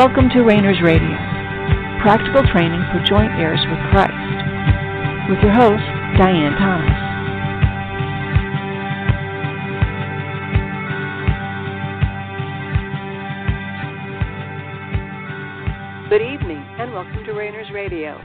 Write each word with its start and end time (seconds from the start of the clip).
Welcome 0.00 0.30
to 0.30 0.40
Rainers 0.40 0.80
Radio, 0.82 1.14
practical 2.00 2.42
training 2.50 2.80
for 2.90 3.04
joint 3.06 3.32
heirs 3.32 3.60
with 3.68 3.78
Christ, 3.90 4.16
with 5.28 5.38
your 5.42 5.52
host, 5.52 5.84
Diane 6.16 6.56
Thomas. 6.56 6.96
Good 16.08 16.22
evening, 16.22 16.64
and 16.78 16.94
welcome 16.94 17.22
to 17.26 17.32
Rainers 17.34 17.70
Radio. 17.70 18.18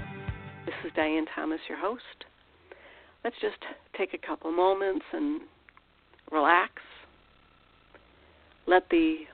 This 0.66 0.76
is 0.86 0.94
Diane 0.96 1.26
Thomas, 1.36 1.60
your 1.68 1.78
host. 1.78 2.24
Let's 3.26 3.36
just 3.42 3.58
take 3.98 4.14
a 4.14 4.18
couple 4.18 4.50
moments 4.54 5.04
and 5.12 5.42
relax. 6.32 6.72
Let 8.66 8.88
the 8.90 9.26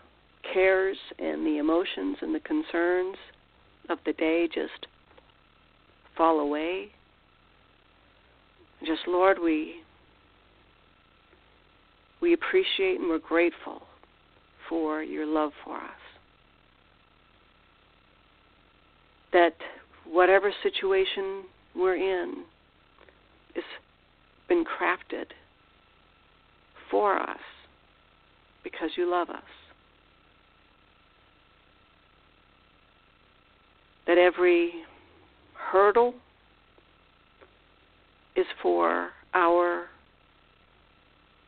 cares 0.53 0.97
and 1.19 1.45
the 1.45 1.57
emotions 1.57 2.17
and 2.21 2.33
the 2.33 2.39
concerns 2.39 3.15
of 3.89 3.99
the 4.05 4.13
day 4.13 4.47
just 4.47 4.87
fall 6.17 6.39
away. 6.39 6.91
Just 8.85 9.01
Lord, 9.07 9.37
we 9.39 9.75
we 12.21 12.33
appreciate 12.33 12.99
and 12.99 13.09
we're 13.09 13.19
grateful 13.19 13.81
for 14.69 15.03
your 15.03 15.25
love 15.25 15.51
for 15.65 15.77
us. 15.77 15.89
That 19.33 19.55
whatever 20.05 20.51
situation 20.63 21.43
we're 21.75 21.95
in 21.95 22.43
has 23.55 23.63
been 24.47 24.63
crafted 24.63 25.25
for 26.89 27.17
us 27.17 27.39
because 28.63 28.91
you 28.97 29.09
love 29.09 29.29
us. 29.29 29.43
That 34.11 34.17
every 34.17 34.73
hurdle 35.53 36.13
is 38.35 38.45
for 38.61 39.11
our 39.33 39.85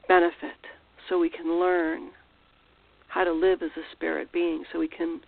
benefit 0.07 0.55
so 1.09 1.19
we 1.19 1.29
can 1.29 1.59
learn 1.59 2.11
how 3.09 3.25
to 3.25 3.33
live 3.33 3.61
as 3.63 3.71
a 3.75 3.83
spirit 3.91 4.31
being, 4.31 4.63
so 4.71 4.79
we 4.79 4.87
can 4.87 5.19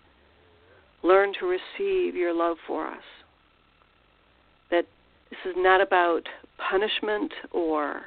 learn 1.02 1.34
to 1.38 1.44
receive 1.44 2.16
your 2.16 2.32
love 2.32 2.56
for 2.66 2.86
us. 2.86 3.04
That 4.70 4.86
this 5.28 5.40
is 5.44 5.56
not 5.58 5.82
about 5.82 6.22
punishment 6.56 7.34
or 7.50 8.00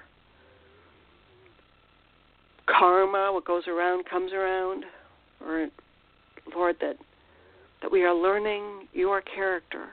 karma, 2.66 3.30
what 3.32 3.46
goes 3.46 3.68
around 3.68 4.10
comes 4.10 4.34
around, 4.34 4.86
or 5.40 5.68
Lord, 6.56 6.78
that 6.82 6.96
that 7.82 7.92
we 7.92 8.04
are 8.04 8.14
learning 8.14 8.88
your 8.94 9.22
character, 9.22 9.88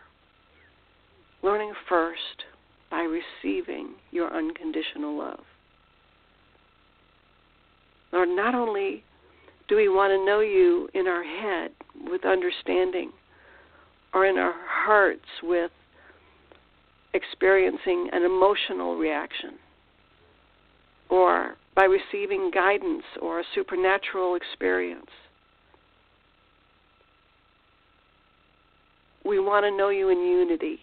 learning 1.42 1.72
first 1.88 2.44
by 2.90 3.02
receiving 3.02 3.94
your 4.10 4.32
unconditional 4.34 5.16
love. 5.18 5.40
Lord, 8.12 8.28
not 8.28 8.54
only 8.54 9.04
do 9.68 9.76
we 9.76 9.88
want 9.88 10.12
to 10.12 10.24
know 10.24 10.40
you 10.40 10.88
in 10.94 11.06
our 11.06 11.24
head 11.24 11.72
with 12.08 12.24
understanding 12.24 13.12
or 14.14 14.26
in 14.26 14.38
our 14.38 14.54
hearts 14.66 15.26
with 15.42 15.70
experiencing 17.14 18.08
an 18.12 18.22
emotional 18.22 18.96
reaction 18.96 19.58
or 21.08 21.56
by 21.74 21.84
receiving 21.84 22.50
guidance 22.52 23.04
or 23.20 23.40
a 23.40 23.44
supernatural 23.54 24.34
experience. 24.34 25.10
We 29.26 29.40
want 29.40 29.64
to 29.64 29.76
know 29.76 29.88
you 29.88 30.08
in 30.08 30.18
unity 30.18 30.78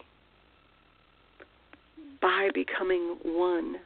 by 2.20 2.50
becoming 2.52 3.16
one 3.22 3.76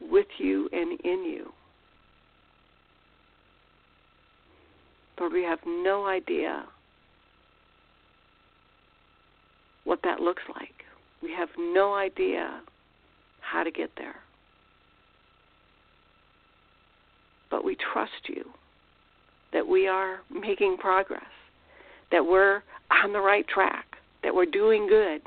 with 0.00 0.26
you 0.38 0.68
and 0.72 1.00
in 1.00 1.24
you. 1.24 1.52
Lord, 5.18 5.32
we 5.32 5.44
have 5.44 5.60
no 5.64 6.06
idea 6.06 6.64
what 9.84 10.00
that 10.02 10.20
looks 10.20 10.42
like. 10.54 10.74
We 11.22 11.32
have 11.32 11.50
no 11.56 11.94
idea 11.94 12.60
how 13.40 13.62
to 13.62 13.70
get 13.70 13.90
there. 13.96 14.16
But 17.50 17.64
we 17.64 17.76
trust 17.92 18.28
you 18.28 18.44
that 19.52 19.66
we 19.66 19.86
are 19.86 20.18
making 20.30 20.78
progress, 20.78 21.22
that 22.14 22.24
we're 22.24 22.62
on 23.02 23.12
the 23.12 23.20
right 23.20 23.46
track, 23.48 23.86
that 24.22 24.32
we're 24.32 24.46
doing 24.46 24.86
good. 24.86 25.20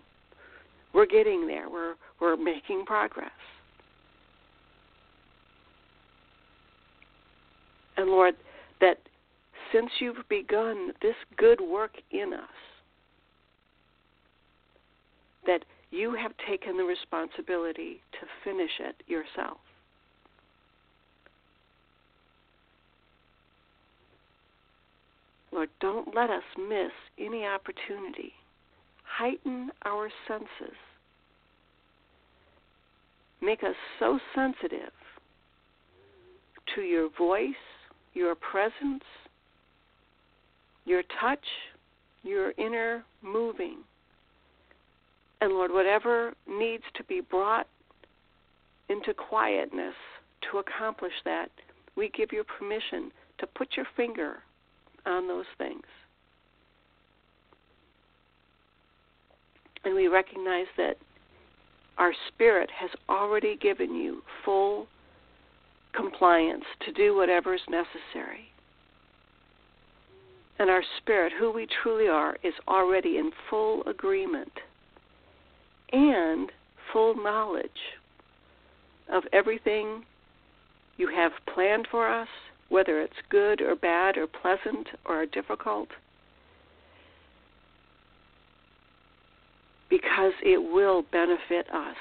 We're 0.94 1.06
getting 1.06 1.46
there. 1.46 1.70
We're 1.70 1.96
we're 2.22 2.38
making 2.38 2.86
progress. 2.86 3.30
And 7.98 8.10
Lord, 8.10 8.36
that 8.80 9.00
since 9.74 9.90
you've 10.00 10.16
begun 10.30 10.94
this 11.02 11.16
good 11.36 11.60
work 11.60 11.92
in 12.12 12.32
us, 12.34 12.40
that 15.46 15.66
you 15.92 16.16
have 16.16 16.32
taken 16.48 16.78
the 16.78 16.84
responsibility 16.84 18.02
to 18.14 18.28
finish 18.46 18.72
it 18.80 18.96
yourself. 19.08 19.58
Lord, 25.58 25.70
don't 25.82 26.14
let 26.14 26.30
us 26.30 26.44
miss 26.70 26.92
any 27.18 27.44
opportunity. 27.44 28.32
Heighten 29.04 29.72
our 29.86 30.08
senses. 30.28 30.78
Make 33.42 33.64
us 33.64 33.74
so 33.98 34.20
sensitive 34.36 34.92
to 36.76 36.82
your 36.82 37.10
voice, 37.18 37.56
your 38.14 38.36
presence, 38.36 39.04
your 40.86 41.02
touch, 41.20 41.44
your 42.22 42.54
inner 42.60 43.04
moving. 43.24 43.78
And 45.42 45.54
Lord, 45.54 45.72
whatever 45.72 46.36
needs 46.48 46.84
to 46.98 47.04
be 47.06 47.20
brought 47.20 47.66
into 48.90 49.12
quietness 49.16 49.96
to 50.52 50.60
accomplish 50.60 51.14
that, 51.26 51.50
we 51.96 52.12
give 52.16 52.30
you 52.32 52.44
permission 52.44 53.12
to 53.40 53.48
put 53.48 53.70
your 53.76 53.88
finger 53.96 54.44
on 55.08 55.28
those 55.28 55.46
things. 55.58 55.84
And 59.84 59.96
we 59.96 60.08
recognize 60.08 60.68
that 60.78 60.98
our 61.98 62.14
spirit 62.28 62.70
has 62.78 62.90
already 63.10 63.58
given 63.58 63.96
you 63.96 64.22
full 64.44 64.88
compliance 65.96 66.66
to 66.86 66.92
do 66.92 67.16
whatever 67.16 67.56
is 67.56 67.62
necessary. 67.70 68.52
And 70.60 70.70
our 70.70 70.84
spirit, 70.98 71.34
who 71.40 71.52
we 71.52 71.68
truly 71.84 72.08
are, 72.08 72.36
is 72.44 72.54
already 72.68 73.18
in 73.18 73.32
full 73.50 73.84
agreement 73.88 74.52
and 75.92 76.52
full 76.92 77.16
knowledge 77.16 77.70
of 79.12 79.24
everything 79.32 80.04
you 80.98 81.10
have 81.16 81.32
planned 81.54 81.88
for 81.90 82.10
us, 82.10 82.28
whether 82.70 83.02
it's 83.02 83.14
good 83.30 83.62
or 83.62 83.76
bad 83.76 84.18
or 84.18 84.28
pleasant 84.28 84.88
or 85.06 85.26
difficult, 85.26 85.90
because 89.90 90.34
it 90.44 90.58
will 90.58 91.04
benefit 91.12 91.68
us. 91.74 91.96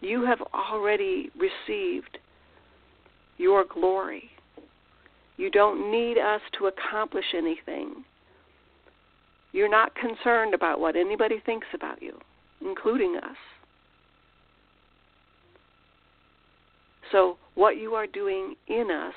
You 0.00 0.24
have 0.26 0.40
already 0.54 1.30
received 1.36 2.18
your 3.38 3.64
glory. 3.64 4.30
You 5.36 5.50
don't 5.50 5.90
need 5.90 6.18
us 6.18 6.40
to 6.58 6.66
accomplish 6.66 7.24
anything. 7.34 8.04
You're 9.52 9.70
not 9.70 9.94
concerned 9.94 10.52
about 10.52 10.80
what 10.80 10.96
anybody 10.96 11.40
thinks 11.46 11.68
about 11.72 12.02
you, 12.02 12.18
including 12.60 13.16
us. 13.16 13.36
So, 17.12 17.38
what 17.54 17.76
you 17.76 17.94
are 17.94 18.06
doing 18.06 18.54
in 18.66 18.90
us 18.90 19.14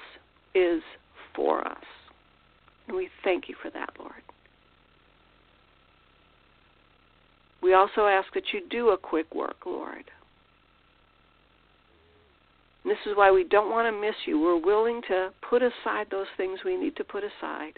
is 0.55 0.81
for 1.35 1.67
us. 1.67 1.83
And 2.87 2.95
we 2.95 3.09
thank 3.23 3.49
you 3.49 3.55
for 3.61 3.69
that, 3.71 3.89
Lord. 3.99 4.13
We 7.61 7.73
also 7.73 8.07
ask 8.07 8.33
that 8.33 8.53
you 8.53 8.61
do 8.69 8.89
a 8.89 8.97
quick 8.97 9.33
work, 9.35 9.65
Lord. 9.65 10.03
And 12.83 12.91
this 12.91 12.97
is 13.05 13.15
why 13.15 13.31
we 13.31 13.43
don't 13.43 13.69
want 13.69 13.93
to 13.93 14.01
miss 14.01 14.15
you. 14.25 14.39
We're 14.39 14.57
willing 14.57 15.01
to 15.07 15.29
put 15.47 15.61
aside 15.61 16.07
those 16.09 16.27
things 16.37 16.59
we 16.65 16.75
need 16.75 16.95
to 16.95 17.03
put 17.03 17.23
aside 17.23 17.77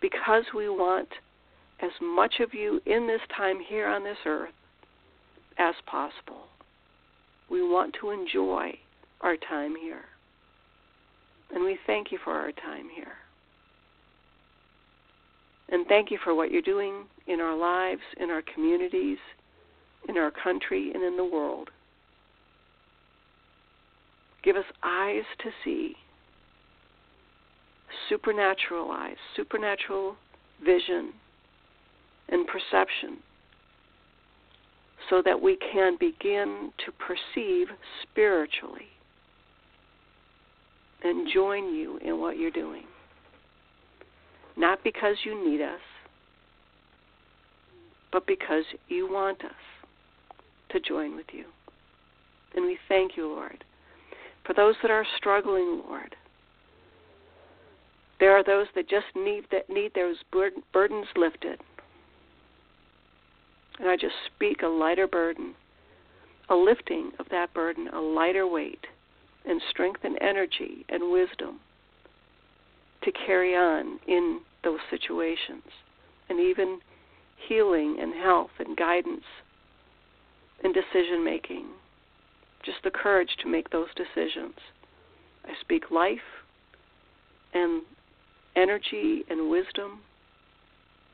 because 0.00 0.44
we 0.54 0.68
want 0.68 1.08
as 1.80 1.92
much 2.02 2.34
of 2.40 2.52
you 2.52 2.80
in 2.84 3.06
this 3.06 3.20
time 3.36 3.58
here 3.60 3.86
on 3.86 4.02
this 4.04 4.18
earth 4.26 4.52
as 5.58 5.74
possible. 5.86 6.48
We 7.50 7.62
want 7.62 7.94
to 8.00 8.10
enjoy 8.10 8.78
our 9.20 9.36
time 9.36 9.74
here. 9.80 10.04
And 11.54 11.64
we 11.64 11.78
thank 11.86 12.10
you 12.10 12.18
for 12.24 12.32
our 12.32 12.52
time 12.52 12.88
here. 12.94 13.12
And 15.68 15.86
thank 15.86 16.10
you 16.10 16.18
for 16.22 16.34
what 16.34 16.50
you're 16.50 16.62
doing 16.62 17.04
in 17.26 17.40
our 17.40 17.56
lives, 17.56 18.02
in 18.18 18.30
our 18.30 18.42
communities, 18.54 19.18
in 20.08 20.18
our 20.18 20.30
country, 20.30 20.92
and 20.92 21.02
in 21.02 21.16
the 21.16 21.24
world. 21.24 21.70
Give 24.42 24.56
us 24.56 24.64
eyes 24.82 25.24
to 25.42 25.50
see, 25.64 25.96
supernatural 28.08 28.90
eyes, 28.90 29.16
supernatural 29.36 30.16
vision 30.62 31.12
and 32.28 32.46
perception, 32.46 33.18
so 35.10 35.22
that 35.24 35.40
we 35.40 35.56
can 35.72 35.96
begin 35.98 36.72
to 36.84 36.92
perceive 36.92 37.68
spiritually 38.02 38.88
and 41.02 41.28
join 41.32 41.74
you 41.74 41.98
in 41.98 42.20
what 42.20 42.38
you're 42.38 42.50
doing. 42.50 42.84
Not 44.56 44.82
because 44.82 45.16
you 45.24 45.48
need 45.48 45.60
us, 45.60 45.80
but 48.12 48.26
because 48.26 48.64
you 48.88 49.12
want 49.12 49.44
us 49.44 49.50
to 50.70 50.80
join 50.80 51.16
with 51.16 51.26
you. 51.32 51.44
And 52.54 52.64
we 52.64 52.78
thank 52.88 53.16
you, 53.16 53.26
Lord. 53.28 53.64
For 54.46 54.54
those 54.54 54.74
that 54.82 54.90
are 54.90 55.06
struggling, 55.16 55.82
Lord, 55.86 56.14
there 58.20 58.36
are 58.36 58.44
those 58.44 58.66
that 58.74 58.88
just 58.88 59.06
need 59.16 59.44
that 59.50 59.68
need 59.68 59.92
those 59.94 60.16
burdens 60.72 61.06
lifted. 61.16 61.60
And 63.78 63.88
I 63.88 63.96
just 63.96 64.14
speak 64.34 64.62
a 64.62 64.68
lighter 64.68 65.06
burden, 65.06 65.54
a 66.48 66.54
lifting 66.54 67.12
of 67.18 67.26
that 67.30 67.52
burden, 67.54 67.88
a 67.88 68.00
lighter 68.00 68.46
weight, 68.46 68.86
and 69.44 69.60
strength 69.70 70.00
and 70.04 70.16
energy 70.22 70.84
and 70.88 71.12
wisdom 71.12 71.60
to 73.02 73.12
carry 73.12 73.54
on 73.54 73.98
in 74.06 74.40
those 74.62 74.80
situations, 74.90 75.64
and 76.28 76.40
even 76.40 76.78
healing 77.48 77.98
and 78.00 78.14
health 78.14 78.50
and 78.58 78.76
guidance 78.76 79.24
and 80.62 80.72
decision 80.72 81.22
making. 81.22 81.66
Just 82.64 82.78
the 82.82 82.90
courage 82.90 83.36
to 83.42 83.48
make 83.48 83.68
those 83.70 83.88
decisions. 83.94 84.54
I 85.44 85.50
speak 85.60 85.90
life 85.90 86.18
and 87.52 87.82
energy 88.56 89.24
and 89.28 89.50
wisdom 89.50 90.00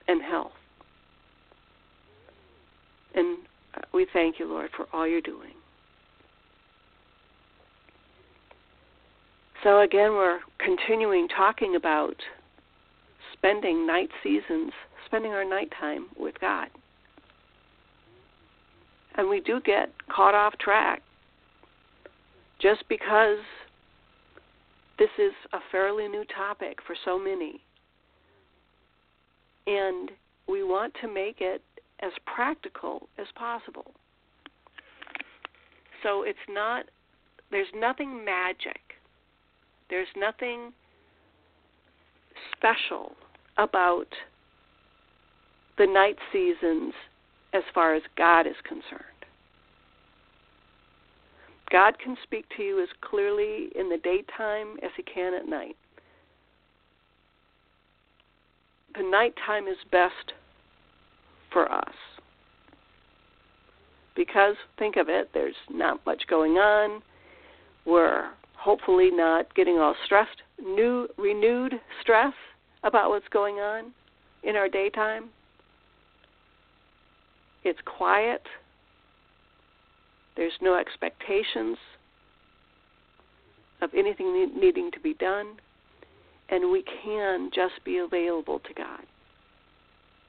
and 0.07 0.23
health. 0.23 0.53
And 3.15 3.39
uh, 3.75 3.81
we 3.93 4.07
thank 4.13 4.39
you, 4.39 4.47
Lord, 4.47 4.71
for 4.77 4.87
all 4.93 5.07
you're 5.07 5.21
doing. 5.21 5.53
So, 9.63 9.81
again, 9.81 10.13
we're 10.13 10.41
continuing 10.59 11.29
talking 11.29 11.77
about 11.77 12.17
spending 13.35 13.87
night 13.87 14.09
seasons, 14.23 14.73
spending 15.07 15.33
our 15.33 15.45
nighttime 15.45 16.07
with 16.19 16.35
God. 16.41 16.69
And 19.17 19.29
we 19.29 19.41
do 19.41 19.61
get 19.61 19.91
caught 20.09 20.35
off 20.35 20.57
track 20.59 21.03
just 22.61 22.85
because 22.89 23.39
this 24.99 25.11
is 25.19 25.33
a 25.53 25.59
fairly 25.73 26.09
new 26.09 26.25
topic 26.35 26.79
for 26.87 26.95
so 27.05 27.19
many. 27.19 27.61
And 29.67 30.11
we 30.49 30.63
want 30.63 30.95
to 31.01 31.09
make 31.09 31.41
it 31.41 31.63
as 32.01 32.13
practical 32.27 33.09
as 33.19 33.27
possible. 33.35 33.93
So 36.03 36.23
it's 36.23 36.39
not, 36.49 36.87
there's 37.51 37.69
nothing 37.75 38.25
magic 38.25 38.81
there's 39.91 40.09
nothing 40.17 40.73
special 42.57 43.13
about 43.59 44.07
the 45.77 45.87
night 45.87 46.17
seasons 46.33 46.95
as 47.53 47.63
far 47.75 47.95
as 47.95 48.03
God 48.17 48.47
is 48.47 48.55
concerned. 48.67 49.05
God 51.71 51.99
can 51.99 52.17
speak 52.23 52.47
to 52.57 52.63
you 52.63 52.83
as 52.83 52.89
clearly 53.01 53.71
in 53.75 53.89
the 53.89 53.99
daytime 53.99 54.77
as 54.83 54.91
he 54.97 55.03
can 55.03 55.35
at 55.35 55.47
night. 55.47 55.77
The 58.97 59.03
nighttime 59.03 59.69
is 59.69 59.77
best 59.91 60.33
for 61.53 61.71
us. 61.71 61.95
Because, 64.17 64.57
think 64.79 64.97
of 64.97 65.09
it, 65.09 65.31
there's 65.33 65.55
not 65.71 66.05
much 66.05 66.23
going 66.29 66.53
on. 66.53 67.03
We're 67.87 68.31
hopefully 68.57 69.11
not 69.11 69.55
getting 69.55 69.79
all 69.79 69.95
stressed, 70.05 70.43
new 70.63 71.09
renewed 71.17 71.75
stress 72.01 72.35
about 72.83 73.11
what's 73.11 73.29
going 73.29 73.57
on 73.57 73.93
in 74.43 74.57
our 74.57 74.69
daytime. 74.69 75.31
It's 77.65 77.79
quiet. 77.85 78.43
There's 80.37 80.53
no 80.61 80.75
expectations 80.79 81.77
of 83.83 83.91
anything 83.97 84.51
needing 84.59 84.91
to 84.93 85.01
be 85.01 85.15
done, 85.15 85.57
and 86.51 86.71
we 86.71 86.85
can 87.03 87.51
just 87.55 87.83
be 87.85 87.99
available 87.99 88.59
to 88.61 88.75
God. 88.75 89.01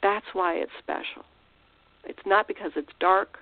That's 0.01 0.25
why 0.33 0.55
it's 0.55 0.71
special. 0.79 1.23
It's 2.03 2.25
not 2.25 2.47
because 2.47 2.71
it's 2.75 2.91
dark 2.99 3.37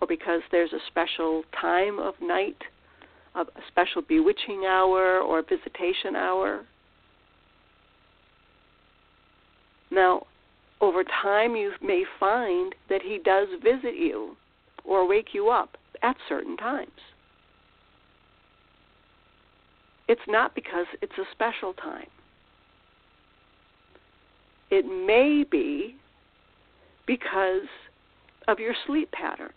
or 0.00 0.06
because 0.06 0.42
there's 0.50 0.72
a 0.72 0.80
special 0.88 1.44
time 1.60 1.98
of 1.98 2.14
night 2.20 2.62
a 3.36 3.44
special 3.68 4.02
bewitching 4.02 4.64
hour 4.66 5.20
or 5.20 5.42
visitation 5.42 6.16
hour. 6.16 6.64
Now, 9.90 10.22
over 10.80 11.04
time, 11.04 11.54
you 11.54 11.72
may 11.82 12.04
find 12.18 12.74
that 12.88 13.02
he 13.02 13.18
does 13.22 13.48
visit 13.62 13.96
you 13.96 14.36
or 14.84 15.06
wake 15.06 15.28
you 15.32 15.50
up 15.50 15.76
at 16.02 16.16
certain 16.28 16.56
times. 16.56 16.90
It's 20.08 20.20
not 20.28 20.54
because 20.54 20.86
it's 21.02 21.18
a 21.18 21.24
special 21.32 21.72
time. 21.74 22.06
It 24.70 24.84
may 24.84 25.44
be 25.48 25.96
because 27.06 27.68
of 28.48 28.58
your 28.58 28.74
sleep 28.86 29.10
patterns. 29.12 29.52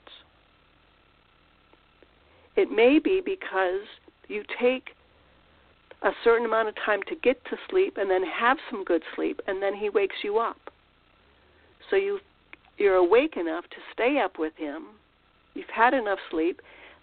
It 2.56 2.72
may 2.72 3.00
be 3.00 3.22
because 3.24 3.86
you 4.28 4.44
take 4.60 4.90
a 6.02 6.12
certain 6.24 6.46
amount 6.46 6.68
of 6.68 6.76
time 6.86 7.02
to 7.08 7.16
get 7.16 7.44
to 7.46 7.58
sleep 7.70 7.98
and 7.98 8.10
then 8.10 8.24
have 8.24 8.58
some 8.70 8.84
good 8.84 9.04
sleep 9.16 9.42
and 9.48 9.62
then 9.62 9.76
he 9.76 9.90
wakes 9.90 10.16
you 10.24 10.38
up. 10.38 10.58
So 11.90 11.96
you 11.96 12.20
you're 12.78 12.96
awake 12.96 13.36
enough 13.36 13.66
to 13.66 13.78
stay 13.94 14.20
up 14.24 14.40
with 14.40 14.54
him. 14.56 14.86
You've 15.54 15.70
had 15.74 15.94
enough 15.94 16.20
sleep. 16.32 16.62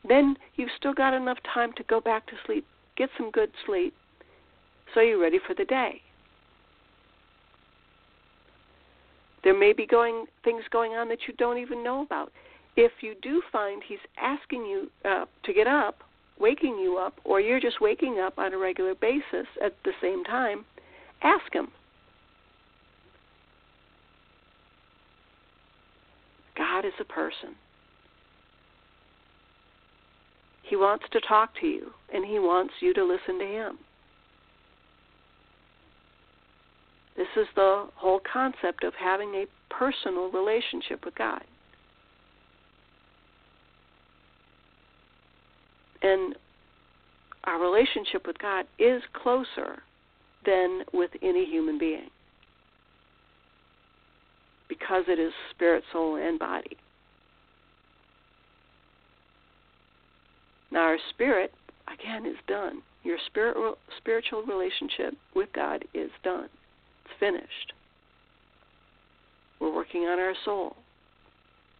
Then 0.09 0.37
you've 0.55 0.71
still 0.79 0.95
got 0.95 1.13
enough 1.13 1.39
time 1.53 1.73
to 1.75 1.83
go 1.83 2.01
back 2.01 2.27
to 2.29 2.33
sleep, 2.47 2.67
get 2.97 3.11
some 3.19 3.31
good 3.31 3.51
sleep. 3.67 3.93
So 4.95 5.01
you're 5.01 5.21
ready 5.21 5.39
for 5.47 5.55
the 5.55 5.67
day. 5.67 6.01
There 9.47 9.57
may 9.57 9.73
be 9.73 9.87
going 9.87 10.25
things 10.43 10.65
going 10.73 10.95
on 10.95 11.09
that 11.09 11.21
you 11.29 11.35
don't 11.35 11.59
even 11.59 11.85
know 11.85 12.03
about 12.03 12.33
if 12.77 12.91
you 13.01 13.15
do 13.23 13.41
find 13.53 13.81
he's 13.87 14.01
asking 14.21 14.67
you 14.67 14.91
uh, 15.05 15.27
to 15.45 15.53
get 15.53 15.69
up, 15.69 16.01
waking 16.41 16.77
you 16.81 16.99
up, 16.99 17.15
or 17.23 17.41
you're 17.41 17.61
just 17.61 17.81
waking 17.81 18.19
up 18.19 18.41
on 18.41 18.53
a 18.53 18.59
regular 18.59 18.97
basis 18.97 19.47
at 19.65 19.77
the 19.85 19.93
same 20.03 20.25
time, 20.25 20.65
ask 21.23 21.53
him. 21.53 21.69
God 26.57 26.85
is 26.85 26.95
a 26.99 27.05
person. 27.05 27.55
He 30.65 30.75
wants 30.75 31.05
to 31.13 31.21
talk 31.21 31.51
to 31.61 31.69
you, 31.69 31.93
and 32.13 32.25
he 32.25 32.41
wants 32.41 32.75
you 32.81 32.93
to 32.95 33.05
listen 33.05 33.39
to 33.39 33.47
him. 33.47 33.79
This 37.17 37.29
is 37.37 37.47
the 37.55 37.87
whole 37.95 38.21
concept 38.31 38.85
of 38.85 38.93
having 38.95 39.35
a 39.35 39.47
personal 39.71 40.31
relationship 40.31 41.05
with 41.05 41.15
God. 41.15 41.43
And 46.03 46.37
our 47.45 47.61
relationship 47.61 48.27
with 48.27 48.39
God 48.39 48.67
is 48.79 49.03
closer 49.15 49.83
than 50.45 50.83
with 50.93 51.11
any 51.23 51.45
human 51.47 51.79
being 51.79 52.11
because 54.69 55.05
it 55.09 55.19
is 55.19 55.33
spirit, 55.55 55.85
soul, 55.93 56.17
and 56.17 56.39
body. 56.39 56.77
Now, 60.71 60.81
our 60.81 60.99
spirit, 61.11 61.55
again, 61.93 62.27
is 62.27 62.37
done. 62.47 62.83
Your 63.05 63.19
spirit, 63.27 63.57
spiritual 63.99 64.43
relationship 64.43 65.15
with 65.35 65.49
God 65.55 65.85
is 65.95 66.11
done. 66.25 66.49
It's 67.07 67.21
finished. 67.21 67.73
We're 69.61 69.75
working 69.75 70.03
on 70.03 70.19
our 70.19 70.35
soul. 70.45 70.77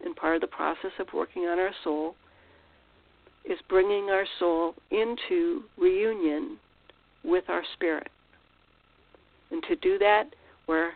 And 0.03 0.15
part 0.15 0.35
of 0.35 0.41
the 0.41 0.47
process 0.47 0.91
of 0.99 1.07
working 1.13 1.43
on 1.43 1.59
our 1.59 1.73
soul 1.83 2.15
is 3.43 3.57
bringing 3.67 4.09
our 4.09 4.25
soul 4.39 4.75
into 4.89 5.63
reunion 5.77 6.57
with 7.23 7.45
our 7.49 7.63
spirit. 7.73 8.09
And 9.51 9.61
to 9.63 9.75
do 9.75 9.97
that, 9.97 10.29
we're 10.65 10.91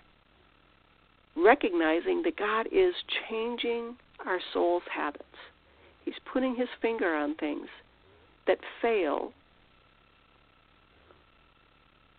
recognizing 1.35 2.21
that 2.23 2.37
God 2.37 2.67
is 2.71 2.93
changing 3.29 3.95
our 4.25 4.39
soul's 4.53 4.83
habits. 4.93 5.25
He's 6.05 6.13
putting 6.31 6.55
his 6.55 6.69
finger 6.81 7.13
on 7.13 7.35
things 7.35 7.67
that 8.47 8.59
fail, 8.81 9.33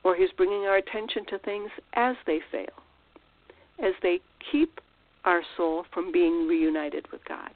or 0.04 0.16
he's 0.16 0.30
bringing 0.36 0.62
our 0.62 0.76
attention 0.76 1.24
to 1.26 1.38
things 1.38 1.70
as 1.94 2.16
they 2.26 2.40
fail, 2.50 2.82
as 3.78 3.94
they 4.02 4.20
keep 4.50 4.80
our 5.24 5.42
soul 5.56 5.84
from 5.92 6.10
being 6.10 6.46
reunited 6.46 7.06
with 7.12 7.24
God. 7.28 7.50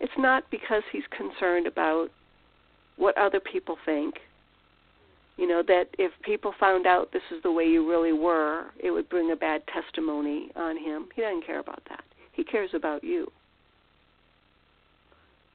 It's 0.00 0.12
not 0.18 0.44
because 0.50 0.82
he's 0.92 1.02
concerned 1.10 1.66
about 1.66 2.08
what 2.96 3.16
other 3.18 3.40
people 3.40 3.76
think. 3.84 4.14
You 5.36 5.46
know, 5.46 5.62
that 5.66 5.88
if 5.98 6.12
people 6.22 6.54
found 6.58 6.86
out 6.86 7.12
this 7.12 7.22
is 7.30 7.42
the 7.42 7.52
way 7.52 7.64
you 7.64 7.88
really 7.88 8.12
were, 8.12 8.66
it 8.78 8.90
would 8.90 9.08
bring 9.10 9.32
a 9.32 9.36
bad 9.36 9.62
testimony 9.66 10.50
on 10.56 10.78
him. 10.82 11.08
He 11.14 11.20
doesn't 11.20 11.44
care 11.44 11.58
about 11.58 11.82
that. 11.90 12.04
He 12.32 12.42
cares 12.42 12.70
about 12.72 13.04
you. 13.04 13.30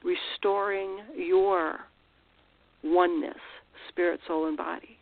Restoring 0.04 1.00
your 1.16 1.80
oneness, 2.84 3.38
spirit, 3.90 4.20
soul, 4.28 4.48
and 4.48 4.58
body. 4.58 4.98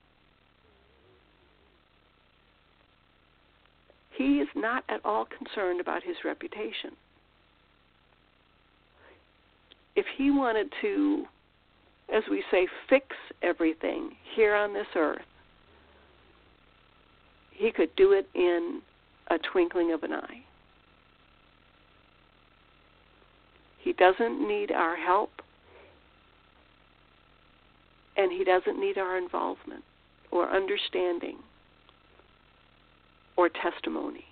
He 4.18 4.40
is 4.40 4.50
not 4.56 4.84
at 4.90 5.00
all 5.06 5.26
concerned 5.26 5.80
about 5.80 6.04
his 6.04 6.18
reputation. 6.26 6.92
If 9.96 10.06
he 10.18 10.30
wanted 10.30 10.68
to, 10.82 11.26
as 12.14 12.24
we 12.30 12.44
say, 12.52 12.68
fix 12.90 13.06
everything 13.42 14.12
here 14.36 14.56
on 14.56 14.74
this 14.74 14.88
earth, 14.96 15.22
he 17.52 17.72
could 17.72 17.96
do 17.96 18.14
it 18.14 18.28
in 18.36 18.82
a 19.30 19.38
twinkling 19.52 19.94
of 19.94 20.04
an 20.04 20.14
eye. 20.14 20.44
He 23.82 23.94
doesn't 23.94 24.48
need 24.48 24.72
our 24.72 24.96
help, 24.96 25.32
and 28.20 28.34
he 28.34 28.44
doesn't 28.44 28.78
need 28.78 28.98
our 28.98 29.18
involvement 29.18 29.82
or 30.30 30.54
understanding 30.54 31.38
or 33.38 33.48
testimony. 33.48 34.26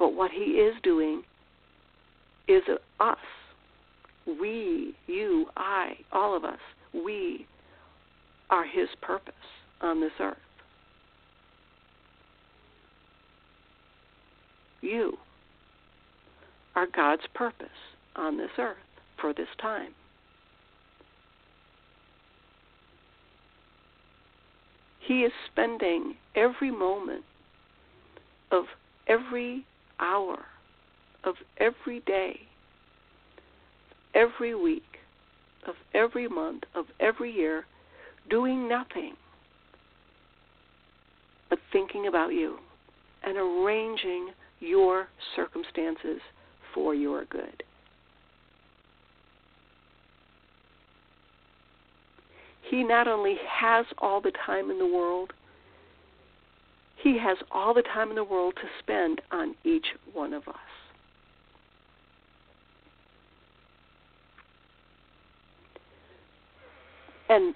But 0.00 0.14
what 0.14 0.32
he 0.32 0.58
is 0.58 0.74
doing 0.82 1.22
is 2.48 2.62
us. 2.98 3.16
We, 4.26 4.96
you, 5.06 5.46
I, 5.56 5.92
all 6.12 6.36
of 6.36 6.44
us, 6.44 6.58
we 6.92 7.46
are 8.50 8.64
his 8.64 8.88
purpose 9.00 9.32
on 9.80 10.00
this 10.00 10.10
earth. 10.18 10.36
You 14.80 15.16
are 16.74 16.88
God's 16.92 17.22
purpose 17.32 17.68
on 18.18 18.36
this 18.36 18.50
earth 18.58 18.76
for 19.20 19.32
this 19.32 19.48
time. 19.60 19.94
He 25.00 25.20
is 25.20 25.32
spending 25.50 26.16
every 26.34 26.70
moment 26.70 27.24
of 28.50 28.64
every 29.06 29.64
hour 30.00 30.44
of 31.24 31.34
every 31.58 32.00
day, 32.00 32.40
every 34.14 34.54
week, 34.54 34.82
of 35.66 35.74
every 35.94 36.28
month, 36.28 36.64
of 36.74 36.86
every 37.00 37.32
year, 37.32 37.64
doing 38.30 38.68
nothing 38.68 39.14
but 41.50 41.58
thinking 41.72 42.06
about 42.06 42.32
you 42.32 42.58
and 43.22 43.36
arranging 43.36 44.30
your 44.60 45.08
circumstances 45.34 46.20
for 46.74 46.94
your 46.94 47.24
good. 47.26 47.62
He 52.70 52.84
not 52.84 53.08
only 53.08 53.36
has 53.48 53.86
all 53.98 54.20
the 54.20 54.32
time 54.44 54.70
in 54.70 54.78
the 54.78 54.86
world, 54.86 55.32
he 57.02 57.16
has 57.18 57.38
all 57.50 57.72
the 57.72 57.82
time 57.82 58.10
in 58.10 58.16
the 58.16 58.24
world 58.24 58.54
to 58.56 58.68
spend 58.80 59.20
on 59.30 59.54
each 59.64 59.86
one 60.12 60.32
of 60.32 60.46
us. 60.48 60.56
And 67.28 67.54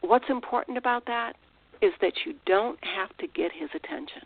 what's 0.00 0.28
important 0.28 0.78
about 0.78 1.06
that 1.06 1.34
is 1.80 1.92
that 2.00 2.12
you 2.24 2.34
don't 2.46 2.78
have 2.82 3.16
to 3.18 3.26
get 3.26 3.52
his 3.52 3.68
attention. 3.74 4.22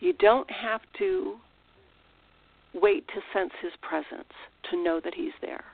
You 0.00 0.12
don't 0.14 0.50
have 0.50 0.80
to 0.98 1.36
wait 2.74 3.06
to 3.08 3.20
sense 3.32 3.52
his 3.60 3.72
presence 3.82 4.32
to 4.70 4.82
know 4.82 5.00
that 5.02 5.14
he's 5.14 5.32
there. 5.40 5.64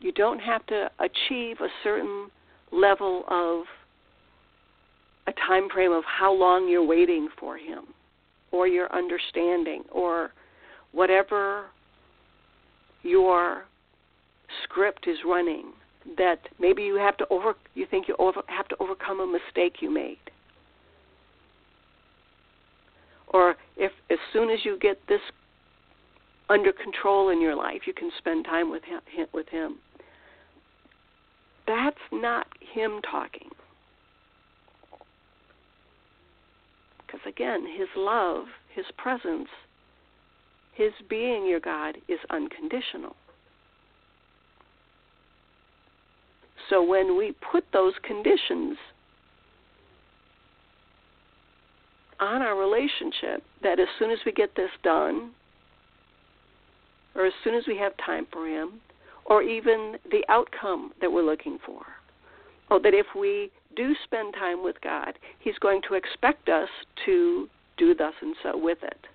You 0.00 0.12
don't 0.12 0.38
have 0.38 0.64
to 0.66 0.90
achieve 1.00 1.60
a 1.60 1.68
certain 1.82 2.30
level 2.70 3.24
of 3.28 3.64
a 5.26 5.32
time 5.32 5.68
frame 5.68 5.92
of 5.92 6.04
how 6.04 6.32
long 6.32 6.68
you're 6.68 6.86
waiting 6.86 7.28
for 7.38 7.56
him 7.56 7.84
or 8.52 8.66
your 8.66 8.92
understanding 8.94 9.82
or 9.90 10.32
whatever 10.92 11.66
your 13.02 13.64
script 14.64 15.06
is 15.06 15.18
running 15.26 15.72
that 16.16 16.38
maybe 16.58 16.82
you 16.82 16.96
have 16.96 17.16
to 17.18 17.26
over 17.28 17.54
you 17.74 17.86
think 17.90 18.08
you 18.08 18.16
over, 18.18 18.40
have 18.46 18.66
to 18.68 18.76
overcome 18.80 19.20
a 19.20 19.26
mistake 19.26 19.82
you 19.82 19.90
made. 19.90 20.18
Or 23.28 23.56
if 23.76 23.92
as 24.10 24.18
soon 24.32 24.48
as 24.48 24.60
you 24.64 24.78
get 24.80 24.98
this 25.08 25.20
under 26.48 26.72
control 26.72 27.28
in 27.28 27.42
your 27.42 27.54
life 27.54 27.82
you 27.86 27.92
can 27.92 28.10
spend 28.16 28.46
time 28.46 28.70
with 28.70 28.84
him, 28.84 29.00
with 29.34 29.48
him 29.48 29.76
that's 31.88 31.96
not 32.12 32.46
him 32.74 33.00
talking. 33.10 33.48
Because 37.06 37.20
again, 37.26 37.64
his 37.66 37.88
love, 37.96 38.44
his 38.74 38.84
presence, 38.98 39.48
his 40.74 40.92
being 41.08 41.46
your 41.46 41.60
God 41.60 41.96
is 42.06 42.18
unconditional. 42.28 43.16
So 46.68 46.82
when 46.82 47.16
we 47.16 47.34
put 47.50 47.64
those 47.72 47.94
conditions 48.06 48.76
on 52.20 52.42
our 52.42 52.58
relationship, 52.58 53.42
that 53.62 53.80
as 53.80 53.88
soon 53.98 54.10
as 54.10 54.18
we 54.26 54.32
get 54.32 54.54
this 54.56 54.70
done, 54.82 55.30
or 57.14 57.24
as 57.24 57.32
soon 57.42 57.54
as 57.54 57.64
we 57.66 57.78
have 57.78 57.92
time 58.04 58.26
for 58.30 58.46
him, 58.46 58.82
or 59.28 59.42
even 59.42 59.96
the 60.10 60.24
outcome 60.28 60.92
that 61.00 61.12
we're 61.12 61.22
looking 61.22 61.58
for. 61.64 61.82
Or 62.70 62.80
that 62.80 62.94
if 62.94 63.06
we 63.14 63.50
do 63.76 63.94
spend 64.04 64.34
time 64.34 64.64
with 64.64 64.76
God, 64.82 65.14
He's 65.38 65.58
going 65.58 65.82
to 65.88 65.94
expect 65.94 66.48
us 66.48 66.68
to 67.06 67.48
do 67.76 67.94
thus 67.94 68.14
and 68.20 68.34
so 68.42 68.56
with 68.56 68.78
it. 68.82 69.06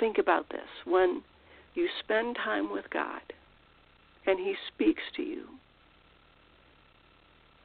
Think 0.00 0.18
about 0.18 0.48
this. 0.48 0.66
When 0.86 1.22
you 1.74 1.86
spend 2.02 2.36
time 2.36 2.72
with 2.72 2.86
God 2.90 3.20
and 4.26 4.38
He 4.38 4.54
speaks 4.74 5.02
to 5.16 5.22
you, 5.22 5.44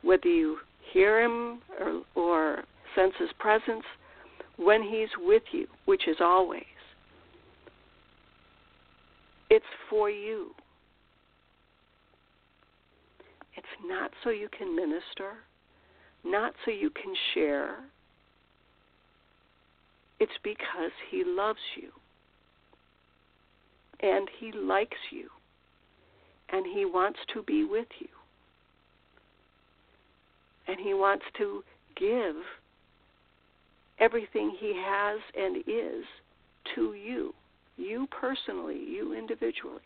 whether 0.01 0.27
you 0.27 0.57
hear 0.93 1.22
Him 1.22 1.62
or, 1.79 2.01
or 2.13 2.63
sense 2.93 3.13
His 3.17 3.29
presence, 3.39 3.86
when 4.57 4.84
He's 4.84 5.10
with 5.17 5.43
you, 5.51 5.67
which 5.86 6.07
is 6.07 6.17
always, 6.19 6.63
it's 9.55 9.65
for 9.89 10.09
you. 10.09 10.51
It's 13.55 13.65
not 13.85 14.12
so 14.21 14.29
you 14.29 14.50
can 14.50 14.75
minister, 14.75 15.31
not 16.25 16.53
so 16.65 16.71
you 16.71 16.89
can 16.89 17.13
share. 17.33 17.77
It's 20.19 20.38
because 20.43 20.91
He 21.09 21.24
loves 21.25 21.59
you. 21.77 21.89
And 24.01 24.27
He 24.39 24.51
likes 24.51 24.97
you. 25.09 25.29
And 26.50 26.65
He 26.65 26.83
wants 26.83 27.19
to 27.33 27.41
be 27.43 27.63
with 27.63 27.88
you. 28.00 28.09
And 30.67 30.77
He 30.81 30.93
wants 30.93 31.24
to 31.38 31.63
give 31.95 32.35
everything 34.00 34.53
He 34.59 34.74
has 34.85 35.19
and 35.33 35.59
is 35.59 36.03
to 36.75 36.93
you 36.93 37.33
you 37.77 38.08
personally, 38.12 38.77
you 38.77 39.13
individually. 39.13 39.82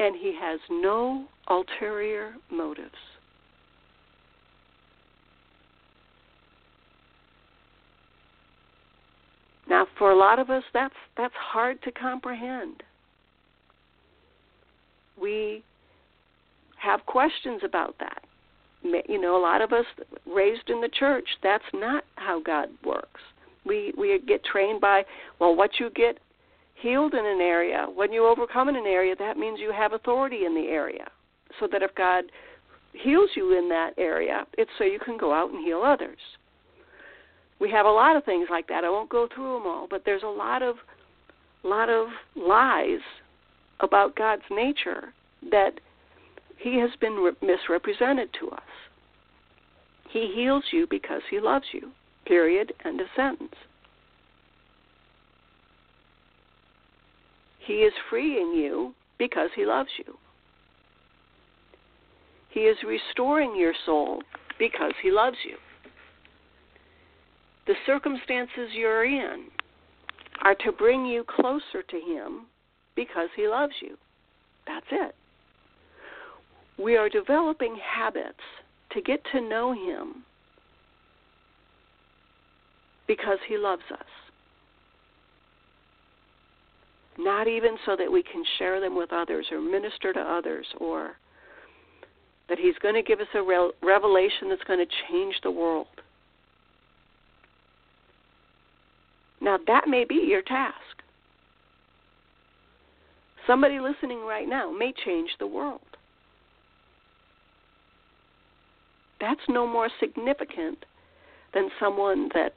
and 0.00 0.16
he 0.16 0.34
has 0.40 0.58
no 0.70 1.26
ulterior 1.48 2.32
motives. 2.50 2.90
Now, 9.68 9.86
for 9.98 10.10
a 10.10 10.18
lot 10.18 10.38
of 10.40 10.48
us, 10.50 10.64
that's 10.72 10.94
that's 11.16 11.34
hard 11.34 11.80
to 11.82 11.92
comprehend. 11.92 12.82
We 15.20 15.62
have 16.78 17.04
questions 17.04 17.60
about 17.62 17.94
that. 18.00 18.24
You 18.82 19.20
know, 19.20 19.36
a 19.36 19.42
lot 19.42 19.60
of 19.60 19.72
us 19.72 19.84
raised 20.26 20.70
in 20.70 20.80
the 20.80 20.88
church, 20.88 21.28
that's 21.42 21.62
not 21.74 22.04
how 22.16 22.40
God 22.40 22.70
works. 22.84 23.20
We 23.64 23.92
we 23.96 24.20
get 24.26 24.44
trained 24.44 24.80
by 24.80 25.04
well, 25.38 25.54
what 25.54 25.70
you 25.78 25.90
get 25.90 26.18
healed 26.80 27.14
in 27.14 27.26
an 27.26 27.40
area, 27.40 27.86
when 27.94 28.12
you 28.12 28.26
overcome 28.26 28.68
in 28.68 28.76
an 28.76 28.86
area, 28.86 29.14
that 29.18 29.36
means 29.36 29.60
you 29.60 29.72
have 29.72 29.92
authority 29.92 30.44
in 30.44 30.54
the 30.54 30.68
area. 30.68 31.08
So 31.58 31.68
that 31.72 31.82
if 31.82 31.94
God 31.94 32.24
heals 32.92 33.30
you 33.34 33.58
in 33.58 33.68
that 33.68 33.92
area, 33.98 34.46
it's 34.56 34.70
so 34.78 34.84
you 34.84 34.98
can 34.98 35.18
go 35.18 35.32
out 35.32 35.50
and 35.50 35.64
heal 35.64 35.82
others. 35.84 36.18
We 37.60 37.70
have 37.70 37.86
a 37.86 37.90
lot 37.90 38.16
of 38.16 38.24
things 38.24 38.48
like 38.50 38.68
that. 38.68 38.84
I 38.84 38.90
won't 38.90 39.10
go 39.10 39.28
through 39.34 39.54
them 39.54 39.66
all, 39.66 39.86
but 39.88 40.02
there's 40.04 40.22
a 40.22 40.28
lot 40.28 40.62
of 40.62 40.76
lot 41.62 41.90
of 41.90 42.06
lies 42.34 43.00
about 43.80 44.16
God's 44.16 44.42
nature 44.50 45.12
that 45.50 45.72
he 46.56 46.78
has 46.78 46.90
been 47.00 47.14
re- 47.14 47.32
misrepresented 47.42 48.30
to 48.40 48.48
us. 48.50 48.62
He 50.10 50.32
heals 50.34 50.64
you 50.72 50.86
because 50.88 51.20
he 51.30 51.38
loves 51.38 51.66
you. 51.72 51.90
Period. 52.30 52.72
End 52.84 53.00
of 53.00 53.08
sentence. 53.16 53.56
He 57.66 57.72
is 57.72 57.92
freeing 58.08 58.54
you 58.54 58.94
because 59.18 59.50
he 59.56 59.66
loves 59.66 59.88
you. 59.98 60.16
He 62.50 62.60
is 62.60 62.76
restoring 62.86 63.56
your 63.56 63.72
soul 63.84 64.22
because 64.60 64.92
he 65.02 65.10
loves 65.10 65.38
you. 65.44 65.56
The 67.66 67.74
circumstances 67.84 68.70
you're 68.74 69.04
in 69.04 69.46
are 70.44 70.54
to 70.54 70.70
bring 70.70 71.04
you 71.04 71.24
closer 71.24 71.82
to 71.82 71.96
him 71.96 72.46
because 72.94 73.28
he 73.34 73.48
loves 73.48 73.74
you. 73.82 73.96
That's 74.68 74.86
it. 74.92 75.16
We 76.78 76.96
are 76.96 77.08
developing 77.08 77.76
habits 77.76 78.38
to 78.92 79.02
get 79.02 79.20
to 79.32 79.40
know 79.40 79.72
him 79.72 80.22
because 83.10 83.38
he 83.48 83.58
loves 83.58 83.82
us 83.92 84.06
not 87.18 87.48
even 87.48 87.76
so 87.84 87.96
that 87.96 88.10
we 88.10 88.22
can 88.22 88.44
share 88.56 88.80
them 88.80 88.96
with 88.96 89.12
others 89.12 89.46
or 89.50 89.60
minister 89.60 90.12
to 90.12 90.20
others 90.20 90.64
or 90.78 91.16
that 92.48 92.56
he's 92.56 92.76
going 92.80 92.94
to 92.94 93.02
give 93.02 93.18
us 93.18 93.26
a 93.34 93.42
re- 93.42 93.72
revelation 93.82 94.48
that's 94.48 94.62
going 94.62 94.78
to 94.78 94.92
change 95.08 95.34
the 95.42 95.50
world. 95.50 95.88
Now, 99.40 99.58
that 99.66 99.88
may 99.88 100.04
be 100.04 100.26
your 100.28 100.42
task. 100.42 100.76
Somebody 103.44 103.80
listening 103.80 104.20
right 104.24 104.48
now 104.48 104.70
may 104.70 104.94
change 105.04 105.30
the 105.40 105.48
world. 105.48 105.80
That's 109.20 109.40
no 109.48 109.66
more 109.66 109.90
significant 109.98 110.84
than 111.52 111.70
someone 111.80 112.30
that 112.34 112.54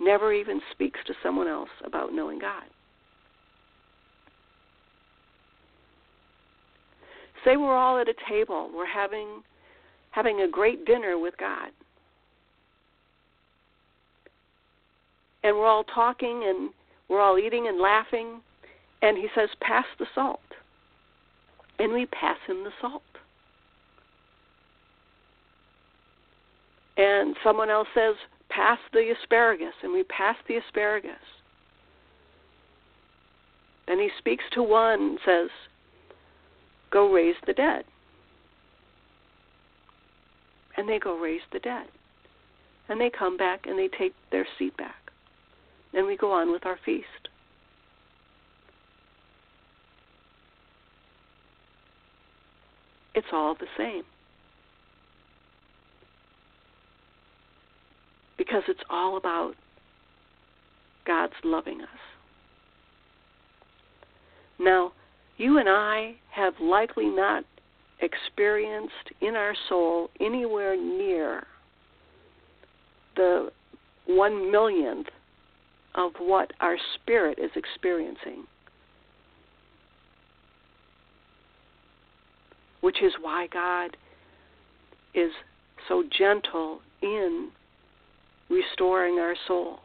never 0.00 0.32
even 0.32 0.60
speaks 0.72 1.00
to 1.06 1.14
someone 1.22 1.48
else 1.48 1.70
about 1.84 2.12
knowing 2.12 2.38
God. 2.38 2.64
Say 7.44 7.56
we're 7.56 7.76
all 7.76 7.98
at 7.98 8.08
a 8.08 8.14
table, 8.28 8.70
we're 8.74 8.86
having 8.86 9.42
having 10.10 10.40
a 10.40 10.48
great 10.48 10.84
dinner 10.84 11.18
with 11.18 11.36
God. 11.38 11.70
And 15.44 15.56
we're 15.56 15.66
all 15.66 15.84
talking 15.84 16.44
and 16.46 16.70
we're 17.08 17.20
all 17.20 17.38
eating 17.38 17.68
and 17.68 17.78
laughing 17.78 18.40
and 19.02 19.16
he 19.16 19.28
says, 19.34 19.48
"Pass 19.60 19.86
the 19.98 20.06
salt." 20.14 20.40
And 21.78 21.92
we 21.92 22.06
pass 22.06 22.38
him 22.46 22.64
the 22.64 22.72
salt. 22.80 23.02
And 26.96 27.36
someone 27.44 27.70
else 27.70 27.86
says, 27.94 28.16
"Pass 28.58 28.80
the 28.92 29.10
asparagus," 29.12 29.74
and 29.84 29.92
we 29.92 30.02
pass 30.02 30.36
the 30.48 30.56
asparagus. 30.56 31.22
And 33.86 34.00
he 34.00 34.10
speaks 34.18 34.42
to 34.50 34.64
one 34.64 35.00
and 35.00 35.18
says, 35.24 35.50
go 36.90 37.12
raise 37.12 37.36
the 37.46 37.52
dead. 37.52 37.84
And 40.76 40.88
they 40.88 40.98
go 40.98 41.16
raise 41.16 41.42
the 41.52 41.60
dead. 41.60 41.86
And 42.88 43.00
they 43.00 43.10
come 43.10 43.36
back 43.36 43.64
and 43.64 43.78
they 43.78 43.86
take 43.86 44.14
their 44.32 44.46
seat 44.58 44.76
back. 44.76 45.12
And 45.94 46.08
we 46.08 46.16
go 46.16 46.32
on 46.32 46.50
with 46.50 46.66
our 46.66 46.78
feast. 46.84 47.28
It's 53.14 53.28
all 53.32 53.54
the 53.54 53.68
same. 53.76 54.02
Because 58.38 58.62
it's 58.68 58.80
all 58.88 59.16
about 59.16 59.54
God's 61.06 61.34
loving 61.44 61.82
us. 61.82 61.88
Now, 64.58 64.92
you 65.36 65.58
and 65.58 65.68
I 65.68 66.14
have 66.30 66.54
likely 66.60 67.06
not 67.06 67.44
experienced 68.00 68.92
in 69.20 69.34
our 69.34 69.54
soul 69.68 70.10
anywhere 70.20 70.76
near 70.76 71.46
the 73.16 73.50
one 74.06 74.50
millionth 74.50 75.08
of 75.94 76.12
what 76.18 76.52
our 76.60 76.76
spirit 76.94 77.38
is 77.38 77.50
experiencing. 77.56 78.44
Which 82.80 83.02
is 83.02 83.12
why 83.20 83.48
God 83.52 83.96
is 85.14 85.32
so 85.88 86.04
gentle 86.16 86.80
in 87.02 87.50
restoring 88.50 89.18
our 89.18 89.34
soul. 89.46 89.80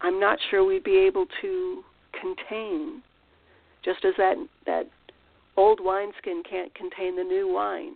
I'm 0.00 0.20
not 0.20 0.38
sure 0.50 0.64
we'd 0.64 0.84
be 0.84 0.98
able 0.98 1.26
to 1.42 1.82
contain 2.20 3.02
just 3.84 4.04
as 4.04 4.14
that 4.18 4.36
that 4.66 4.86
old 5.56 5.80
wineskin 5.82 6.42
can't 6.48 6.74
contain 6.74 7.16
the 7.16 7.24
new 7.24 7.52
wine. 7.52 7.94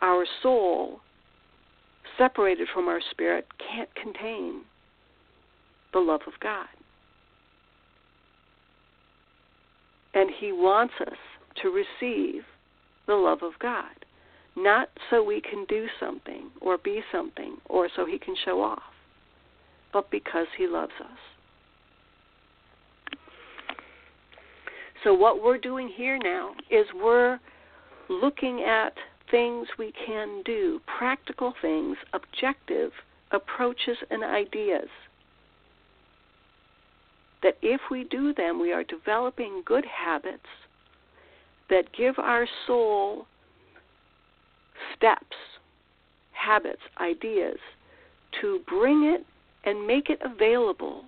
Our 0.00 0.24
soul, 0.42 1.00
separated 2.18 2.68
from 2.72 2.88
our 2.88 3.00
spirit, 3.10 3.46
can't 3.58 3.94
contain 3.94 4.62
the 5.92 6.00
love 6.00 6.22
of 6.26 6.34
God. 6.40 6.66
And 10.14 10.30
He 10.38 10.52
wants 10.52 10.94
us 11.00 11.18
to 11.62 11.68
receive 11.68 12.42
the 13.06 13.14
love 13.14 13.42
of 13.42 13.52
God, 13.60 14.03
not 14.56 14.88
so 15.10 15.22
we 15.22 15.40
can 15.40 15.64
do 15.68 15.86
something 15.98 16.50
or 16.60 16.78
be 16.78 17.00
something 17.10 17.56
or 17.66 17.88
so 17.94 18.06
He 18.06 18.18
can 18.18 18.34
show 18.44 18.62
off, 18.62 18.82
but 19.92 20.10
because 20.10 20.46
He 20.56 20.66
loves 20.66 20.92
us. 21.00 21.18
So, 25.02 25.12
what 25.12 25.42
we're 25.42 25.58
doing 25.58 25.88
here 25.94 26.18
now 26.18 26.54
is 26.70 26.86
we're 26.94 27.38
looking 28.08 28.62
at 28.62 28.94
things 29.30 29.66
we 29.78 29.92
can 30.06 30.42
do, 30.44 30.80
practical 30.98 31.52
things, 31.60 31.96
objective 32.12 32.90
approaches 33.30 33.96
and 34.10 34.24
ideas. 34.24 34.88
That 37.42 37.58
if 37.60 37.80
we 37.90 38.04
do 38.04 38.32
them, 38.32 38.60
we 38.60 38.72
are 38.72 38.84
developing 38.84 39.62
good 39.66 39.84
habits 39.84 40.46
that 41.68 41.92
give 41.96 42.18
our 42.18 42.46
soul 42.66 43.26
steps, 44.96 45.36
habits, 46.32 46.82
ideas 47.00 47.58
to 48.40 48.60
bring 48.68 49.04
it 49.04 49.24
and 49.64 49.86
make 49.86 50.10
it 50.10 50.18
available 50.22 51.04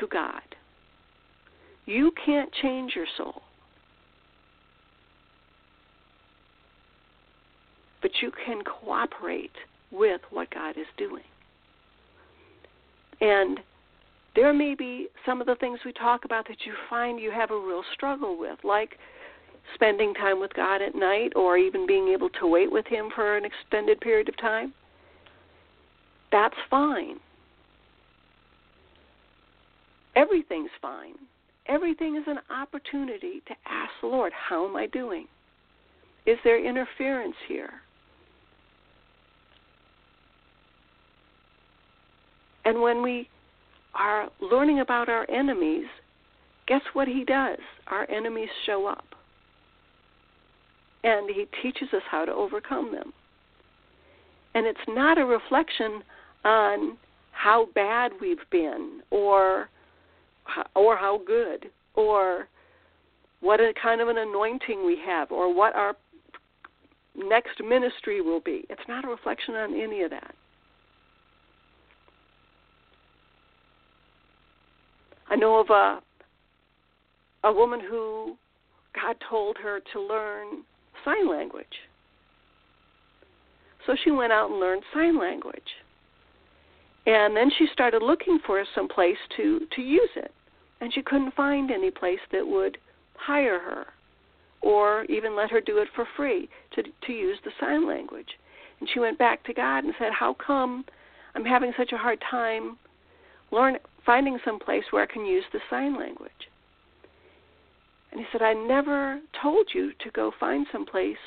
to 0.00 0.06
God. 0.06 0.42
You 1.86 2.12
can't 2.24 2.52
change 2.62 2.92
your 2.94 3.06
soul. 3.16 3.42
But 8.02 8.10
you 8.20 8.30
can 8.44 8.62
cooperate 8.62 9.52
with 9.90 10.20
what 10.30 10.50
God 10.50 10.76
is 10.76 10.86
doing. 10.96 11.22
And 13.20 13.60
there 14.34 14.52
may 14.52 14.74
be 14.74 15.08
some 15.24 15.40
of 15.40 15.46
the 15.46 15.54
things 15.56 15.80
we 15.84 15.92
talk 15.92 16.24
about 16.24 16.46
that 16.48 16.58
you 16.66 16.74
find 16.90 17.18
you 17.18 17.30
have 17.30 17.50
a 17.50 17.58
real 17.58 17.82
struggle 17.94 18.38
with, 18.38 18.58
like 18.62 18.98
spending 19.74 20.14
time 20.14 20.40
with 20.40 20.52
God 20.54 20.82
at 20.82 20.94
night 20.94 21.32
or 21.36 21.56
even 21.56 21.86
being 21.86 22.08
able 22.08 22.30
to 22.40 22.46
wait 22.46 22.70
with 22.70 22.86
Him 22.86 23.10
for 23.14 23.36
an 23.36 23.44
extended 23.44 24.00
period 24.00 24.28
of 24.28 24.36
time. 24.38 24.72
That's 26.32 26.56
fine. 26.70 27.18
Everything's 30.14 30.70
fine 30.80 31.14
everything 31.68 32.16
is 32.16 32.24
an 32.26 32.38
opportunity 32.50 33.42
to 33.46 33.54
ask 33.66 33.90
the 34.00 34.06
Lord, 34.06 34.32
How 34.32 34.68
am 34.68 34.76
I 34.76 34.86
doing? 34.86 35.26
Is 36.26 36.38
there 36.44 36.64
interference 36.64 37.36
here? 37.48 37.70
And 42.64 42.82
when 42.82 43.02
we 43.02 43.28
are 43.94 44.28
learning 44.40 44.80
about 44.80 45.08
our 45.08 45.28
enemies, 45.30 45.86
guess 46.66 46.82
what 46.94 47.06
he 47.06 47.24
does? 47.24 47.58
Our 47.86 48.10
enemies 48.10 48.48
show 48.66 48.86
up. 48.86 49.04
And 51.06 51.30
he 51.30 51.46
teaches 51.62 51.88
us 51.94 52.02
how 52.10 52.24
to 52.24 52.32
overcome 52.32 52.90
them. 52.90 53.12
And 54.54 54.66
it's 54.66 54.78
not 54.88 55.18
a 55.18 55.24
reflection 55.24 56.02
on 56.44 56.96
how 57.30 57.68
bad 57.76 58.10
we've 58.20 58.38
been 58.50 59.02
or 59.10 59.68
or 60.74 60.96
how 60.96 61.20
good 61.24 61.70
or 61.94 62.48
what 63.40 63.60
a 63.60 63.72
kind 63.80 64.00
of 64.00 64.08
an 64.08 64.18
anointing 64.18 64.84
we 64.84 64.98
have 65.06 65.30
or 65.30 65.54
what 65.54 65.76
our 65.76 65.94
next 67.16 67.60
ministry 67.62 68.20
will 68.20 68.40
be. 68.40 68.64
It's 68.68 68.88
not 68.88 69.04
a 69.04 69.08
reflection 69.08 69.54
on 69.54 69.80
any 69.80 70.02
of 70.02 70.10
that. 70.10 70.34
I 75.28 75.36
know 75.36 75.60
of 75.60 75.70
a 75.70 76.00
a 77.44 77.52
woman 77.52 77.78
who 77.80 78.36
God 79.00 79.16
told 79.30 79.56
her 79.62 79.80
to 79.92 80.00
learn 80.00 80.64
sign 81.06 81.30
language. 81.30 81.66
So 83.86 83.94
she 84.02 84.10
went 84.10 84.32
out 84.32 84.50
and 84.50 84.60
learned 84.60 84.82
sign 84.92 85.18
language. 85.18 85.70
And 87.06 87.36
then 87.36 87.50
she 87.56 87.68
started 87.72 88.02
looking 88.02 88.40
for 88.44 88.62
some 88.74 88.88
place 88.88 89.16
to 89.36 89.60
to 89.76 89.80
use 89.80 90.10
it. 90.16 90.32
And 90.80 90.92
she 90.92 91.02
couldn't 91.02 91.34
find 91.34 91.70
any 91.70 91.90
place 91.90 92.20
that 92.32 92.46
would 92.46 92.76
hire 93.14 93.60
her 93.60 93.86
or 94.60 95.04
even 95.04 95.36
let 95.36 95.50
her 95.50 95.60
do 95.60 95.78
it 95.78 95.88
for 95.94 96.06
free 96.16 96.48
to 96.72 96.82
to 96.82 97.12
use 97.12 97.38
the 97.44 97.52
sign 97.60 97.86
language. 97.86 98.32
And 98.80 98.88
she 98.92 98.98
went 98.98 99.18
back 99.18 99.44
to 99.44 99.54
God 99.54 99.84
and 99.84 99.94
said, 99.98 100.12
"How 100.12 100.34
come 100.34 100.84
I'm 101.34 101.44
having 101.44 101.72
such 101.76 101.92
a 101.92 101.98
hard 101.98 102.20
time 102.20 102.76
learn 103.52 103.78
finding 104.04 104.38
some 104.44 104.58
place 104.58 104.84
where 104.90 105.02
I 105.04 105.06
can 105.06 105.24
use 105.24 105.44
the 105.52 105.60
sign 105.70 105.96
language?" 105.96 106.50
And 108.16 108.24
he 108.24 108.30
said, 108.32 108.40
"I 108.40 108.54
never 108.54 109.20
told 109.42 109.74
you 109.74 109.92
to 109.92 110.10
go 110.10 110.30
find 110.30 110.66
some 110.72 110.86
place 110.86 111.18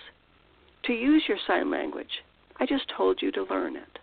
to 0.86 0.91
use 0.91 1.23
your 1.28 1.38
sign 1.45 1.69
language. 1.69 2.23
I 2.60 2.65
just 2.65 2.89
told 2.89 3.21
you 3.21 3.32
to 3.34 3.43
learn 3.43 3.75
it." 3.75 3.99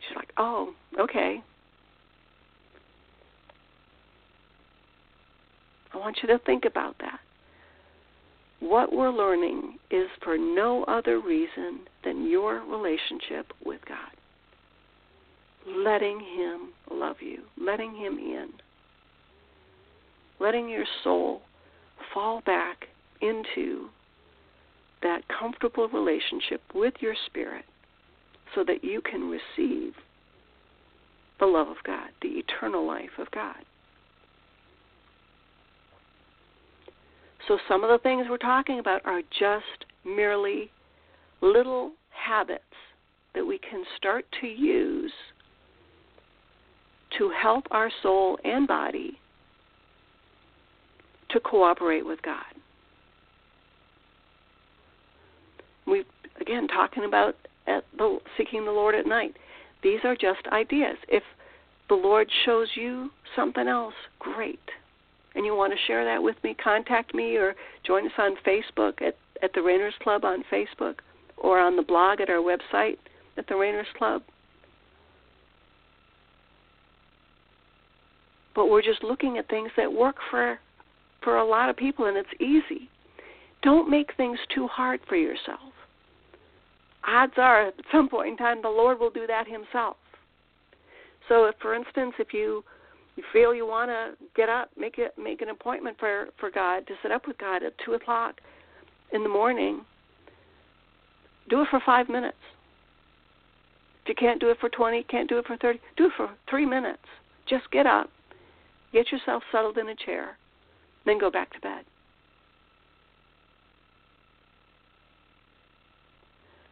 She's 0.00 0.14
like, 0.14 0.30
"Oh, 0.36 0.74
okay." 0.98 1.42
I 5.94 5.96
want 5.96 6.18
you 6.22 6.28
to 6.28 6.38
think 6.38 6.66
about 6.66 6.98
that. 6.98 7.20
What 8.60 8.92
we're 8.92 9.08
learning 9.08 9.78
is 9.90 10.10
for 10.20 10.36
no 10.36 10.84
other 10.84 11.18
reason 11.18 11.88
than 12.02 12.28
your 12.28 12.60
relationship 12.60 13.54
with 13.64 13.82
God. 13.86 14.12
Letting 15.66 16.20
Him 16.20 16.74
love 16.90 17.22
you, 17.22 17.44
letting 17.56 17.94
Him 17.94 18.18
in, 18.18 18.52
letting 20.40 20.68
your 20.68 20.84
soul 21.02 21.42
fall 22.12 22.42
back 22.44 22.88
into 23.20 23.88
that 25.02 25.22
comfortable 25.28 25.88
relationship 25.88 26.62
with 26.74 26.94
your 27.00 27.14
spirit 27.26 27.64
so 28.54 28.64
that 28.64 28.82
you 28.82 29.00
can 29.00 29.28
receive 29.30 29.94
the 31.40 31.46
love 31.46 31.68
of 31.68 31.76
God, 31.84 32.08
the 32.22 32.28
eternal 32.28 32.86
life 32.86 33.18
of 33.18 33.30
God. 33.30 33.56
So 37.48 37.58
some 37.68 37.84
of 37.84 37.90
the 37.90 37.98
things 38.02 38.26
we're 38.28 38.38
talking 38.38 38.78
about 38.78 39.04
are 39.04 39.20
just 39.38 39.84
merely 40.04 40.70
little 41.42 41.92
habits 42.10 42.62
that 43.34 43.44
we 43.44 43.58
can 43.58 43.84
start 43.96 44.24
to 44.40 44.46
use 44.46 45.12
to 47.18 47.30
help 47.30 47.66
our 47.70 47.90
soul 48.02 48.38
and 48.44 48.66
body 48.66 49.18
to 51.34 51.40
cooperate 51.40 52.06
with 52.06 52.22
God. 52.22 52.42
We 55.86 56.04
again 56.40 56.66
talking 56.68 57.04
about 57.04 57.34
the, 57.66 58.18
seeking 58.38 58.64
the 58.64 58.70
Lord 58.70 58.94
at 58.94 59.06
night. 59.06 59.36
These 59.82 60.00
are 60.04 60.14
just 60.14 60.46
ideas. 60.50 60.96
If 61.08 61.22
the 61.88 61.94
Lord 61.94 62.28
shows 62.46 62.68
you 62.74 63.10
something 63.36 63.68
else, 63.68 63.94
great 64.18 64.60
and 65.34 65.44
you 65.44 65.54
want 65.54 65.72
to 65.72 65.78
share 65.86 66.04
that 66.04 66.22
with 66.22 66.36
me, 66.44 66.54
contact 66.54 67.14
me 67.14 67.36
or 67.36 67.54
join 67.84 68.06
us 68.06 68.12
on 68.18 68.36
Facebook 68.46 69.02
at, 69.02 69.16
at 69.42 69.52
the 69.52 69.62
Rainers 69.62 69.94
Club 70.00 70.24
on 70.24 70.44
Facebook 70.50 70.96
or 71.36 71.58
on 71.58 71.76
the 71.76 71.82
blog 71.82 72.20
at 72.20 72.30
our 72.30 72.36
website 72.36 72.98
at 73.36 73.46
the 73.48 73.56
Rainers 73.56 73.88
Club. 73.98 74.22
But 78.54 78.68
we're 78.68 78.82
just 78.82 79.02
looking 79.02 79.36
at 79.38 79.48
things 79.48 79.70
that 79.76 79.92
work 79.92 80.16
for 80.30 80.60
for 81.24 81.38
a 81.38 81.44
lot 81.44 81.68
of 81.68 81.76
people 81.76 82.04
and 82.04 82.16
it's 82.16 82.28
easy. 82.40 82.88
Don't 83.62 83.90
make 83.90 84.14
things 84.16 84.38
too 84.54 84.68
hard 84.68 85.00
for 85.08 85.16
yourself. 85.16 85.72
Odds 87.06 87.32
are 87.36 87.68
at 87.68 87.74
some 87.90 88.08
point 88.08 88.28
in 88.28 88.36
time 88.36 88.62
the 88.62 88.68
Lord 88.68 89.00
will 89.00 89.10
do 89.10 89.26
that 89.26 89.48
himself. 89.48 89.96
So 91.28 91.46
if 91.46 91.54
for 91.60 91.74
instance 91.74 92.14
if 92.18 92.32
you 92.32 92.62
you 93.16 93.22
feel 93.32 93.54
you 93.54 93.66
want 93.66 93.90
to 93.90 94.12
get 94.34 94.48
up, 94.48 94.70
make 94.76 94.98
it 94.98 95.14
make 95.16 95.40
an 95.40 95.48
appointment 95.48 95.96
for 95.98 96.26
for 96.38 96.50
God 96.50 96.86
to 96.86 96.94
sit 97.02 97.10
up 97.10 97.26
with 97.26 97.38
God 97.38 97.62
at 97.62 97.72
two 97.84 97.94
o'clock 97.94 98.40
in 99.12 99.22
the 99.22 99.28
morning. 99.28 99.84
Do 101.48 101.62
it 101.62 101.68
for 101.70 101.80
five 101.84 102.08
minutes. 102.08 102.36
If 104.02 104.08
you 104.08 104.14
can't 104.14 104.40
do 104.40 104.50
it 104.50 104.58
for 104.60 104.68
twenty, 104.68 105.04
can't 105.04 105.28
do 105.28 105.38
it 105.38 105.46
for 105.46 105.56
thirty, 105.56 105.80
do 105.96 106.06
it 106.06 106.12
for 106.16 106.30
three 106.50 106.66
minutes. 106.66 107.02
Just 107.48 107.70
get 107.70 107.86
up, 107.86 108.10
get 108.92 109.12
yourself 109.12 109.42
settled 109.52 109.78
in 109.78 109.88
a 109.88 109.94
chair, 109.94 110.36
then 111.06 111.18
go 111.18 111.30
back 111.30 111.52
to 111.54 111.60
bed. 111.60 111.84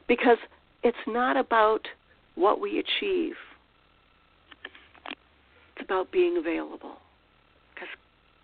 Because 0.09 0.39
it's 0.83 0.97
not 1.07 1.37
about 1.37 1.87
what 2.35 2.61
we 2.61 2.79
achieve 2.79 3.35
it's 5.83 5.85
about 5.85 6.13
being 6.13 6.37
available 6.37 6.97
because 7.75 7.89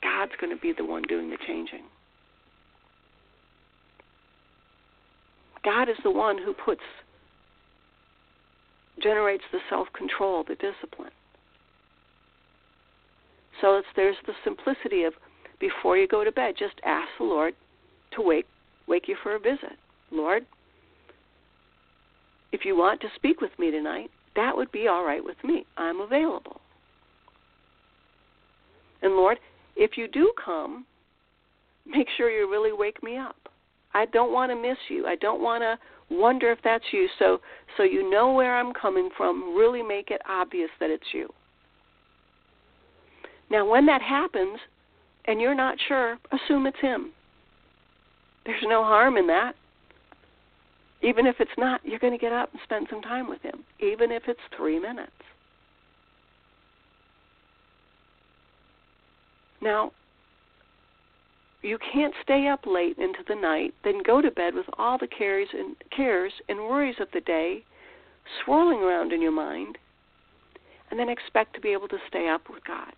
God's 0.02 0.32
going 0.40 0.54
to 0.54 0.60
be 0.60 0.72
the 0.76 0.84
one 0.84 1.02
doing 1.08 1.30
the 1.30 1.36
changing. 1.46 1.84
God 5.64 5.88
is 5.88 5.96
the 6.02 6.10
one 6.10 6.38
who 6.38 6.54
puts, 6.54 6.80
generates 9.02 9.44
the 9.52 9.58
self 9.68 9.88
control, 9.92 10.44
the 10.46 10.54
discipline. 10.54 11.12
So 13.60 13.76
it's, 13.76 13.88
there's 13.96 14.16
the 14.26 14.34
simplicity 14.44 15.02
of 15.02 15.12
before 15.60 15.96
you 15.96 16.06
go 16.06 16.24
to 16.24 16.32
bed, 16.32 16.54
just 16.58 16.74
ask 16.84 17.08
the 17.18 17.24
Lord 17.24 17.54
to 18.12 18.22
wake 18.22 18.46
wake 18.86 19.06
you 19.06 19.16
for 19.22 19.34
a 19.34 19.38
visit. 19.38 19.76
Lord, 20.10 20.46
if 22.52 22.64
you 22.64 22.76
want 22.76 23.00
to 23.02 23.08
speak 23.16 23.40
with 23.40 23.50
me 23.58 23.70
tonight, 23.70 24.10
that 24.34 24.56
would 24.56 24.72
be 24.72 24.88
all 24.88 25.04
right 25.04 25.22
with 25.22 25.36
me. 25.44 25.66
I'm 25.76 26.00
available. 26.00 26.60
And 29.02 29.14
Lord, 29.14 29.38
if 29.76 29.92
you 29.96 30.08
do 30.08 30.32
come, 30.42 30.86
make 31.86 32.06
sure 32.16 32.30
you 32.30 32.50
really 32.50 32.72
wake 32.72 33.02
me 33.02 33.18
up. 33.18 33.36
I 33.94 34.06
don't 34.06 34.32
want 34.32 34.50
to 34.50 34.56
miss 34.56 34.78
you. 34.88 35.06
I 35.06 35.16
don't 35.16 35.42
want 35.42 35.62
to 35.62 35.78
wonder 36.10 36.50
if 36.50 36.58
that's 36.64 36.84
you. 36.92 37.08
So 37.18 37.40
so 37.76 37.82
you 37.82 38.10
know 38.10 38.32
where 38.32 38.56
I'm 38.58 38.72
coming 38.72 39.10
from, 39.16 39.56
really 39.56 39.82
make 39.82 40.10
it 40.10 40.22
obvious 40.28 40.70
that 40.80 40.90
it's 40.90 41.12
you. 41.12 41.28
Now 43.50 43.68
when 43.68 43.86
that 43.86 44.02
happens 44.02 44.58
and 45.26 45.40
you're 45.40 45.54
not 45.54 45.76
sure, 45.88 46.18
assume 46.32 46.66
it's 46.66 46.80
him. 46.80 47.12
There's 48.46 48.62
no 48.64 48.82
harm 48.84 49.16
in 49.16 49.26
that. 49.26 49.54
Even 51.02 51.26
if 51.26 51.36
it's 51.38 51.50
not, 51.58 51.80
you're 51.84 51.98
going 51.98 52.12
to 52.12 52.18
get 52.18 52.32
up 52.32 52.50
and 52.52 52.60
spend 52.64 52.86
some 52.90 53.02
time 53.02 53.28
with 53.28 53.42
him, 53.42 53.64
even 53.78 54.10
if 54.10 54.22
it's 54.26 54.40
3 54.56 54.80
minutes. 54.80 55.12
Now, 59.60 59.92
you 61.62 61.78
can't 61.92 62.14
stay 62.22 62.46
up 62.46 62.60
late 62.66 62.98
into 62.98 63.20
the 63.28 63.34
night, 63.34 63.74
then 63.84 64.02
go 64.04 64.22
to 64.22 64.30
bed 64.30 64.54
with 64.54 64.66
all 64.78 64.96
the 64.98 65.08
cares 65.08 65.48
and 65.52 65.76
cares 65.94 66.32
and 66.48 66.58
worries 66.60 66.96
of 67.00 67.08
the 67.12 67.20
day 67.20 67.64
swirling 68.44 68.78
around 68.78 69.12
in 69.12 69.20
your 69.20 69.32
mind, 69.32 69.78
and 70.90 70.98
then 70.98 71.08
expect 71.08 71.54
to 71.54 71.60
be 71.60 71.72
able 71.72 71.88
to 71.88 71.98
stay 72.08 72.28
up 72.28 72.42
with 72.48 72.64
God. 72.64 72.92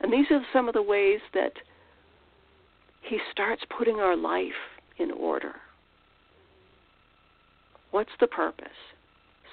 And 0.00 0.12
these 0.12 0.26
are 0.30 0.40
some 0.52 0.68
of 0.68 0.74
the 0.74 0.82
ways 0.82 1.20
that 1.34 1.52
He 3.02 3.18
starts 3.32 3.62
putting 3.76 3.96
our 3.96 4.16
life 4.16 4.52
in 4.98 5.10
order. 5.10 5.56
What's 7.90 8.10
the 8.20 8.26
purpose? 8.26 8.68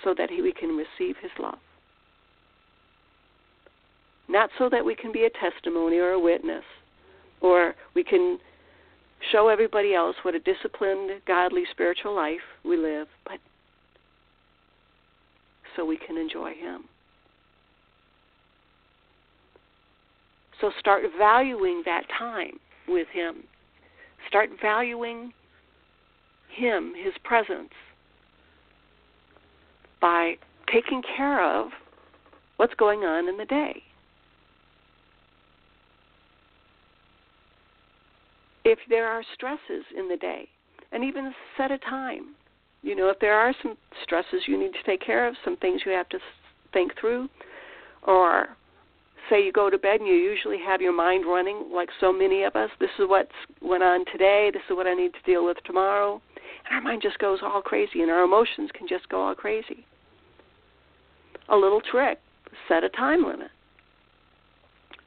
So 0.03 0.13
that 0.17 0.29
we 0.29 0.53
can 0.53 0.69
receive 0.75 1.15
His 1.21 1.31
love. 1.39 1.59
not 4.27 4.49
so 4.57 4.69
that 4.69 4.83
we 4.83 4.95
can 4.95 5.11
be 5.11 5.25
a 5.25 5.29
testimony 5.29 5.97
or 5.97 6.11
a 6.11 6.19
witness, 6.19 6.63
or 7.41 7.75
we 7.93 8.03
can 8.03 8.39
show 9.31 9.47
everybody 9.47 9.93
else 9.93 10.15
what 10.23 10.35
a 10.35 10.39
disciplined, 10.39 11.21
godly, 11.25 11.63
spiritual 11.71 12.15
life 12.15 12.41
we 12.65 12.75
live, 12.77 13.07
but 13.25 13.39
so 15.75 15.85
we 15.85 15.97
can 15.97 16.17
enjoy 16.17 16.53
Him. 16.53 16.85
So 20.61 20.71
start 20.79 21.03
valuing 21.17 21.83
that 21.85 22.03
time 22.17 22.59
with 22.87 23.07
Him. 23.11 23.43
Start 24.27 24.49
valuing 24.61 25.33
Him, 26.49 26.93
His 26.95 27.13
presence, 27.23 27.73
by 30.01 30.35
taking 30.71 31.01
care 31.15 31.43
of 31.43 31.71
what's 32.57 32.73
going 32.75 32.99
on 33.01 33.27
in 33.27 33.37
the 33.37 33.45
day. 33.45 33.81
If 38.65 38.79
there 38.89 39.07
are 39.07 39.23
stresses 39.33 39.83
in 39.97 40.07
the 40.07 40.15
day, 40.15 40.47
and 40.93 41.03
even 41.03 41.33
set 41.57 41.71
a 41.71 41.77
time. 41.79 42.35
You 42.83 42.95
know, 42.95 43.09
if 43.09 43.19
there 43.19 43.33
are 43.33 43.53
some 43.61 43.75
stresses 44.03 44.43
you 44.47 44.57
need 44.57 44.71
to 44.73 44.83
take 44.85 45.01
care 45.01 45.27
of, 45.27 45.35
some 45.43 45.57
things 45.57 45.81
you 45.85 45.91
have 45.91 46.07
to 46.09 46.19
think 46.71 46.91
through, 46.99 47.27
or 48.03 48.49
say 49.29 49.43
you 49.43 49.51
go 49.51 49.69
to 49.69 49.77
bed 49.77 49.99
and 49.99 50.07
you 50.07 50.15
usually 50.15 50.57
have 50.57 50.81
your 50.81 50.93
mind 50.93 51.25
running 51.25 51.69
like 51.73 51.89
so 51.99 52.11
many 52.11 52.43
of 52.43 52.55
us 52.55 52.69
this 52.79 52.89
is 52.99 53.05
what's 53.07 53.31
went 53.61 53.83
on 53.83 54.03
today 54.11 54.49
this 54.53 54.61
is 54.69 54.75
what 54.75 54.87
i 54.87 54.93
need 54.93 55.13
to 55.13 55.31
deal 55.31 55.45
with 55.45 55.57
tomorrow 55.65 56.21
and 56.65 56.75
our 56.75 56.81
mind 56.81 57.01
just 57.01 57.17
goes 57.19 57.39
all 57.41 57.61
crazy 57.61 58.01
and 58.01 58.11
our 58.11 58.23
emotions 58.23 58.69
can 58.73 58.87
just 58.87 59.07
go 59.09 59.21
all 59.21 59.35
crazy 59.35 59.85
a 61.49 61.55
little 61.55 61.81
trick 61.81 62.19
set 62.67 62.83
a 62.83 62.89
time 62.89 63.23
limit 63.25 63.49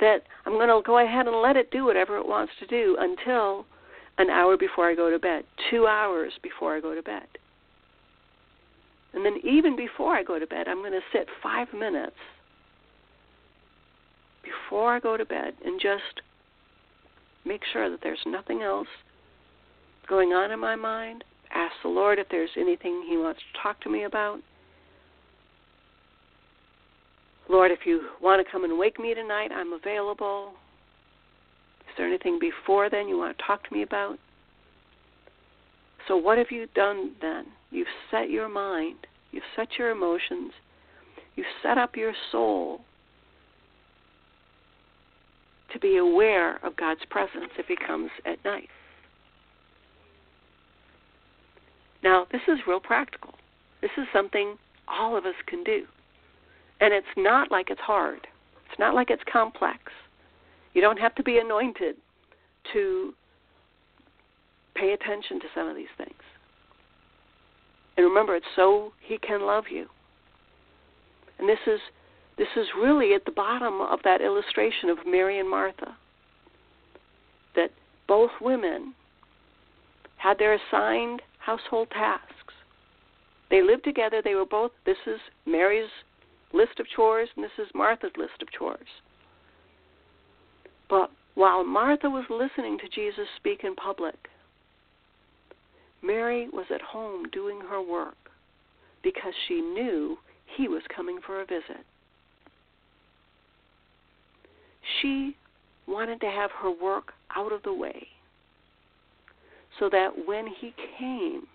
that 0.00 0.22
I'm 0.44 0.54
going 0.54 0.68
to 0.68 0.80
go 0.84 0.98
ahead 0.98 1.26
and 1.26 1.40
let 1.40 1.56
it 1.56 1.70
do 1.70 1.84
whatever 1.84 2.18
it 2.18 2.26
wants 2.26 2.52
to 2.60 2.66
do 2.66 2.96
until 2.98 3.66
an 4.18 4.30
hour 4.30 4.56
before 4.56 4.90
I 4.90 4.94
go 4.94 5.10
to 5.10 5.18
bed, 5.18 5.44
two 5.70 5.86
hours 5.86 6.32
before 6.42 6.76
I 6.76 6.80
go 6.80 6.94
to 6.94 7.02
bed. 7.02 7.26
And 9.14 9.24
then 9.24 9.36
even 9.44 9.76
before 9.76 10.14
I 10.14 10.22
go 10.22 10.38
to 10.38 10.46
bed, 10.46 10.68
I'm 10.68 10.78
going 10.78 10.92
to 10.92 11.00
sit 11.12 11.28
five 11.42 11.68
minutes 11.72 12.16
before 14.46 14.94
I 14.94 15.00
go 15.00 15.16
to 15.16 15.24
bed 15.24 15.54
and 15.64 15.80
just 15.80 16.22
make 17.44 17.62
sure 17.72 17.90
that 17.90 18.00
there's 18.02 18.18
nothing 18.26 18.62
else 18.62 18.88
going 20.08 20.30
on 20.30 20.50
in 20.50 20.58
my 20.58 20.76
mind. 20.76 21.24
Ask 21.54 21.74
the 21.82 21.88
Lord 21.88 22.18
if 22.18 22.28
there's 22.30 22.50
anything 22.56 23.04
He 23.08 23.16
wants 23.16 23.40
to 23.40 23.62
talk 23.62 23.80
to 23.82 23.90
me 23.90 24.04
about. 24.04 24.38
Lord, 27.48 27.70
if 27.70 27.80
you 27.84 28.08
want 28.20 28.44
to 28.44 28.50
come 28.50 28.64
and 28.64 28.78
wake 28.78 28.98
me 28.98 29.14
tonight, 29.14 29.52
I'm 29.52 29.72
available. 29.72 30.52
Is 31.88 31.94
there 31.96 32.08
anything 32.08 32.38
before 32.40 32.90
then 32.90 33.08
you 33.08 33.16
want 33.16 33.36
to 33.38 33.44
talk 33.44 33.66
to 33.68 33.74
me 33.74 33.82
about? 33.82 34.18
So, 36.08 36.16
what 36.16 36.38
have 36.38 36.50
you 36.50 36.66
done 36.74 37.12
then? 37.20 37.46
You've 37.70 37.86
set 38.10 38.30
your 38.30 38.48
mind, 38.48 39.06
you've 39.30 39.44
set 39.54 39.68
your 39.78 39.90
emotions, 39.90 40.52
you've 41.36 41.46
set 41.62 41.78
up 41.78 41.96
your 41.96 42.12
soul 42.32 42.80
to 45.72 45.78
be 45.78 45.96
aware 45.96 46.64
of 46.64 46.76
God's 46.76 47.04
presence 47.10 47.50
if 47.58 47.66
He 47.66 47.76
comes 47.76 48.10
at 48.24 48.42
night. 48.44 48.68
Now, 52.02 52.26
this 52.30 52.42
is 52.48 52.58
real 52.66 52.80
practical. 52.80 53.34
This 53.80 53.90
is 53.96 54.06
something 54.12 54.56
all 54.86 55.16
of 55.16 55.26
us 55.26 55.34
can 55.46 55.64
do. 55.64 55.84
And 56.80 56.92
it's 56.92 57.06
not 57.16 57.50
like 57.50 57.70
it's 57.70 57.80
hard. 57.80 58.26
It's 58.68 58.78
not 58.78 58.94
like 58.94 59.10
it's 59.10 59.22
complex. 59.30 59.80
You 60.74 60.82
don't 60.82 60.98
have 60.98 61.14
to 61.16 61.22
be 61.22 61.38
anointed 61.38 61.96
to 62.72 63.14
pay 64.74 64.92
attention 64.92 65.40
to 65.40 65.46
some 65.54 65.68
of 65.68 65.74
these 65.74 65.86
things. 65.96 66.12
And 67.96 68.04
remember, 68.04 68.36
it's 68.36 68.46
so 68.54 68.92
he 69.00 69.18
can 69.18 69.46
love 69.46 69.64
you. 69.70 69.86
And 71.38 71.48
this 71.48 71.58
is 71.66 71.80
this 72.38 72.48
is 72.56 72.66
really 72.78 73.14
at 73.14 73.24
the 73.24 73.30
bottom 73.30 73.80
of 73.80 74.00
that 74.04 74.20
illustration 74.20 74.90
of 74.90 74.98
Mary 75.06 75.38
and 75.38 75.48
Martha. 75.48 75.96
That 77.54 77.70
both 78.06 78.30
women 78.40 78.94
had 80.18 80.38
their 80.38 80.54
assigned 80.54 81.22
household 81.38 81.88
tasks. 81.90 82.54
They 83.50 83.62
lived 83.62 83.84
together. 83.84 84.20
They 84.22 84.34
were 84.34 84.44
both. 84.44 84.72
This 84.84 84.96
is 85.06 85.20
Mary's 85.46 85.88
list 86.52 86.78
of 86.80 86.86
chores, 86.94 87.28
and 87.36 87.44
this 87.44 87.58
is 87.58 87.68
Martha's 87.74 88.12
list 88.16 88.42
of 88.42 88.50
chores. 88.50 88.88
But 90.88 91.10
while 91.34 91.64
Martha 91.64 92.08
was 92.10 92.24
listening 92.28 92.78
to 92.78 92.88
Jesus 92.88 93.26
speak 93.36 93.64
in 93.64 93.74
public, 93.74 94.16
Mary 96.02 96.48
was 96.52 96.66
at 96.74 96.82
home 96.82 97.28
doing 97.30 97.60
her 97.60 97.82
work 97.82 98.16
because 99.02 99.34
she 99.46 99.60
knew 99.60 100.18
he 100.56 100.68
was 100.68 100.82
coming 100.94 101.18
for 101.24 101.40
a 101.40 101.46
visit. 101.46 101.84
She 105.00 105.36
wanted 105.86 106.20
to 106.20 106.26
have 106.26 106.50
her 106.62 106.70
work 106.70 107.12
out 107.34 107.52
of 107.52 107.62
the 107.62 107.72
way 107.72 108.06
so 109.78 109.88
that 109.90 110.10
when 110.26 110.46
he 110.46 110.74
came, 110.98 111.46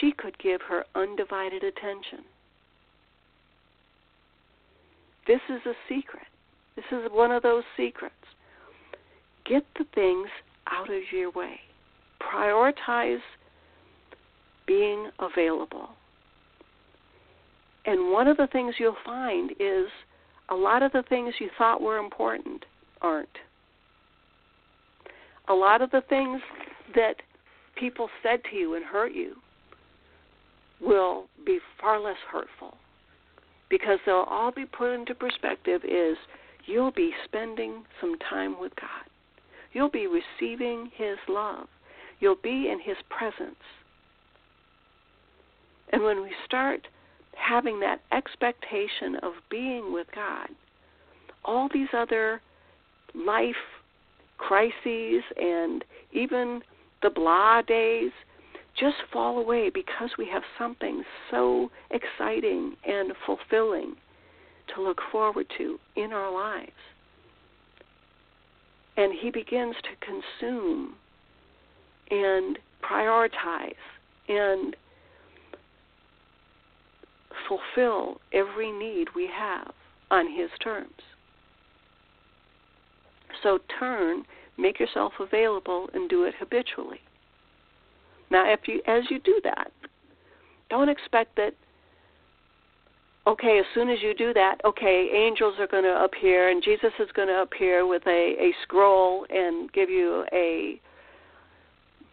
she 0.00 0.12
could 0.12 0.36
give 0.38 0.60
her 0.62 0.84
undivided 0.94 1.62
attention. 1.62 2.24
This 5.26 5.40
is 5.48 5.60
a 5.66 5.74
secret. 5.88 6.26
This 6.76 6.84
is 6.92 7.10
one 7.10 7.30
of 7.30 7.42
those 7.42 7.64
secrets. 7.76 8.14
Get 9.46 9.64
the 9.78 9.84
things 9.94 10.28
out 10.70 10.90
of 10.90 11.02
your 11.12 11.30
way. 11.30 11.60
Prioritize 12.20 13.20
being 14.66 15.10
available. 15.18 15.90
And 17.86 18.10
one 18.10 18.28
of 18.28 18.36
the 18.36 18.46
things 18.48 18.74
you'll 18.78 18.96
find 19.04 19.50
is 19.60 19.88
a 20.50 20.54
lot 20.54 20.82
of 20.82 20.92
the 20.92 21.04
things 21.08 21.34
you 21.40 21.48
thought 21.56 21.80
were 21.80 21.98
important 21.98 22.64
aren't. 23.00 23.28
A 25.48 25.54
lot 25.54 25.82
of 25.82 25.90
the 25.90 26.02
things 26.08 26.40
that 26.94 27.16
people 27.76 28.08
said 28.22 28.40
to 28.50 28.56
you 28.56 28.74
and 28.74 28.84
hurt 28.84 29.12
you 29.12 29.34
will 30.80 31.26
be 31.44 31.58
far 31.80 32.00
less 32.00 32.16
hurtful 32.30 32.76
because 33.70 33.98
they'll 34.04 34.26
all 34.28 34.52
be 34.52 34.64
put 34.66 34.92
into 34.92 35.14
perspective 35.14 35.82
is 35.84 36.16
you'll 36.66 36.92
be 36.92 37.12
spending 37.24 37.84
some 38.00 38.16
time 38.30 38.60
with 38.60 38.72
God. 38.76 39.10
You'll 39.72 39.90
be 39.90 40.06
receiving 40.06 40.90
His 40.94 41.18
love. 41.28 41.66
You'll 42.20 42.36
be 42.42 42.68
in 42.70 42.78
His 42.80 42.96
presence. 43.10 43.56
And 45.92 46.02
when 46.02 46.22
we 46.22 46.30
start 46.46 46.86
having 47.36 47.80
that 47.80 48.00
expectation 48.12 49.16
of 49.22 49.32
being 49.50 49.92
with 49.92 50.06
God, 50.14 50.48
all 51.44 51.68
these 51.72 51.88
other 51.92 52.40
life 53.14 53.54
crises 54.38 55.22
and 55.36 55.84
even 56.12 56.62
the 57.02 57.10
blah 57.10 57.62
days 57.62 58.10
just 58.78 58.96
fall 59.12 59.38
away 59.38 59.70
because 59.70 60.10
we 60.18 60.26
have 60.26 60.42
something 60.58 61.04
so 61.30 61.70
exciting 61.90 62.74
and 62.86 63.12
fulfilling 63.24 63.94
to 64.74 64.82
look 64.82 64.98
forward 65.12 65.46
to 65.58 65.78
in 65.96 66.12
our 66.12 66.32
lives. 66.32 66.72
And 68.96 69.12
he 69.12 69.30
begins 69.30 69.76
to 69.82 70.06
consume 70.40 70.94
and 72.10 72.58
prioritize 72.82 73.74
and 74.28 74.76
fulfill 77.48 78.20
every 78.32 78.70
need 78.70 79.08
we 79.14 79.28
have 79.32 79.72
on 80.10 80.26
his 80.30 80.50
terms. 80.62 81.00
So 83.42 83.58
turn, 83.78 84.24
make 84.56 84.78
yourself 84.78 85.12
available, 85.20 85.88
and 85.92 86.08
do 86.08 86.24
it 86.24 86.34
habitually. 86.38 87.00
Now, 88.30 88.50
if 88.52 88.60
you 88.66 88.80
as 88.86 89.04
you 89.10 89.18
do 89.20 89.40
that, 89.44 89.70
don't 90.70 90.88
expect 90.88 91.36
that. 91.36 91.54
Okay, 93.26 93.58
as 93.58 93.64
soon 93.74 93.88
as 93.88 93.98
you 94.02 94.14
do 94.14 94.34
that, 94.34 94.56
okay, 94.66 95.08
angels 95.14 95.54
are 95.58 95.66
going 95.66 95.84
to 95.84 96.04
appear, 96.04 96.50
and 96.50 96.62
Jesus 96.62 96.92
is 97.00 97.08
going 97.14 97.28
to 97.28 97.40
appear 97.40 97.86
with 97.86 98.06
a 98.06 98.34
a 98.38 98.52
scroll 98.62 99.26
and 99.30 99.72
give 99.72 99.90
you 99.90 100.24
a 100.32 100.80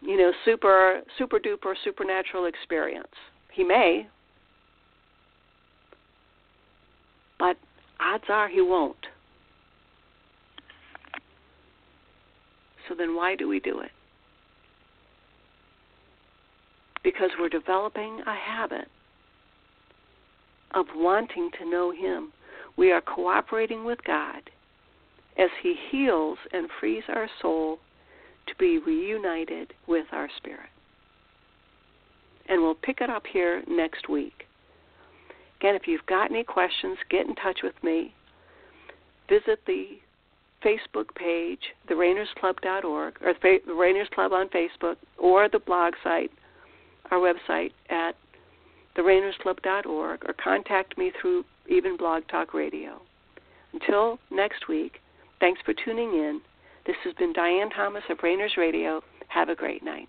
you 0.00 0.16
know 0.16 0.32
super 0.44 1.00
super 1.18 1.38
duper 1.38 1.74
supernatural 1.84 2.46
experience. 2.46 3.14
He 3.52 3.64
may, 3.64 4.08
but 7.42 7.56
odds 7.98 8.24
are 8.28 8.48
he 8.48 8.60
won't. 8.60 9.06
So 12.88 12.94
then 12.94 13.16
why 13.16 13.34
do 13.36 13.48
we 13.48 13.58
do 13.58 13.80
it? 13.80 13.90
because 17.02 17.30
we're 17.38 17.48
developing 17.48 18.20
a 18.26 18.34
habit 18.34 18.88
of 20.72 20.86
wanting 20.94 21.50
to 21.58 21.68
know 21.68 21.90
Him. 21.90 22.32
We 22.76 22.92
are 22.92 23.00
cooperating 23.00 23.84
with 23.84 23.98
God 24.04 24.42
as 25.38 25.50
He 25.62 25.74
heals 25.90 26.38
and 26.52 26.68
frees 26.80 27.02
our 27.08 27.28
soul 27.40 27.78
to 28.46 28.54
be 28.58 28.78
reunited 28.78 29.72
with 29.86 30.06
our 30.12 30.28
spirit. 30.36 30.70
And 32.48 32.62
we'll 32.62 32.74
pick 32.74 33.00
it 33.00 33.10
up 33.10 33.24
here 33.30 33.62
next 33.68 34.08
week. 34.08 34.46
Again, 35.62 35.76
if 35.76 35.86
you've 35.86 36.04
got 36.06 36.32
any 36.32 36.42
questions, 36.42 36.98
get 37.08 37.24
in 37.24 37.36
touch 37.36 37.60
with 37.62 37.76
me. 37.84 38.12
Visit 39.28 39.60
the 39.64 40.00
Facebook 40.64 41.14
page, 41.14 41.60
therainersclub.org, 41.88 43.18
or 43.22 43.34
the 43.40 43.60
Rainers 43.72 44.08
Club 44.12 44.32
on 44.32 44.48
Facebook, 44.48 44.96
or 45.18 45.48
the 45.48 45.60
blog 45.60 45.94
site, 46.02 46.32
our 47.12 47.18
website 47.18 47.70
at 47.90 48.16
therainersclub.org, 48.96 50.24
or 50.26 50.34
contact 50.42 50.98
me 50.98 51.12
through 51.20 51.44
even 51.68 51.96
Blog 51.96 52.24
Talk 52.26 52.54
Radio. 52.54 53.00
Until 53.72 54.18
next 54.32 54.66
week, 54.68 55.00
thanks 55.38 55.60
for 55.64 55.74
tuning 55.74 56.12
in. 56.14 56.40
This 56.86 56.96
has 57.04 57.14
been 57.14 57.32
Diane 57.32 57.70
Thomas 57.70 58.02
of 58.10 58.18
Rainers 58.24 58.54
Radio. 58.56 59.00
Have 59.28 59.48
a 59.48 59.54
great 59.54 59.84
night. 59.84 60.08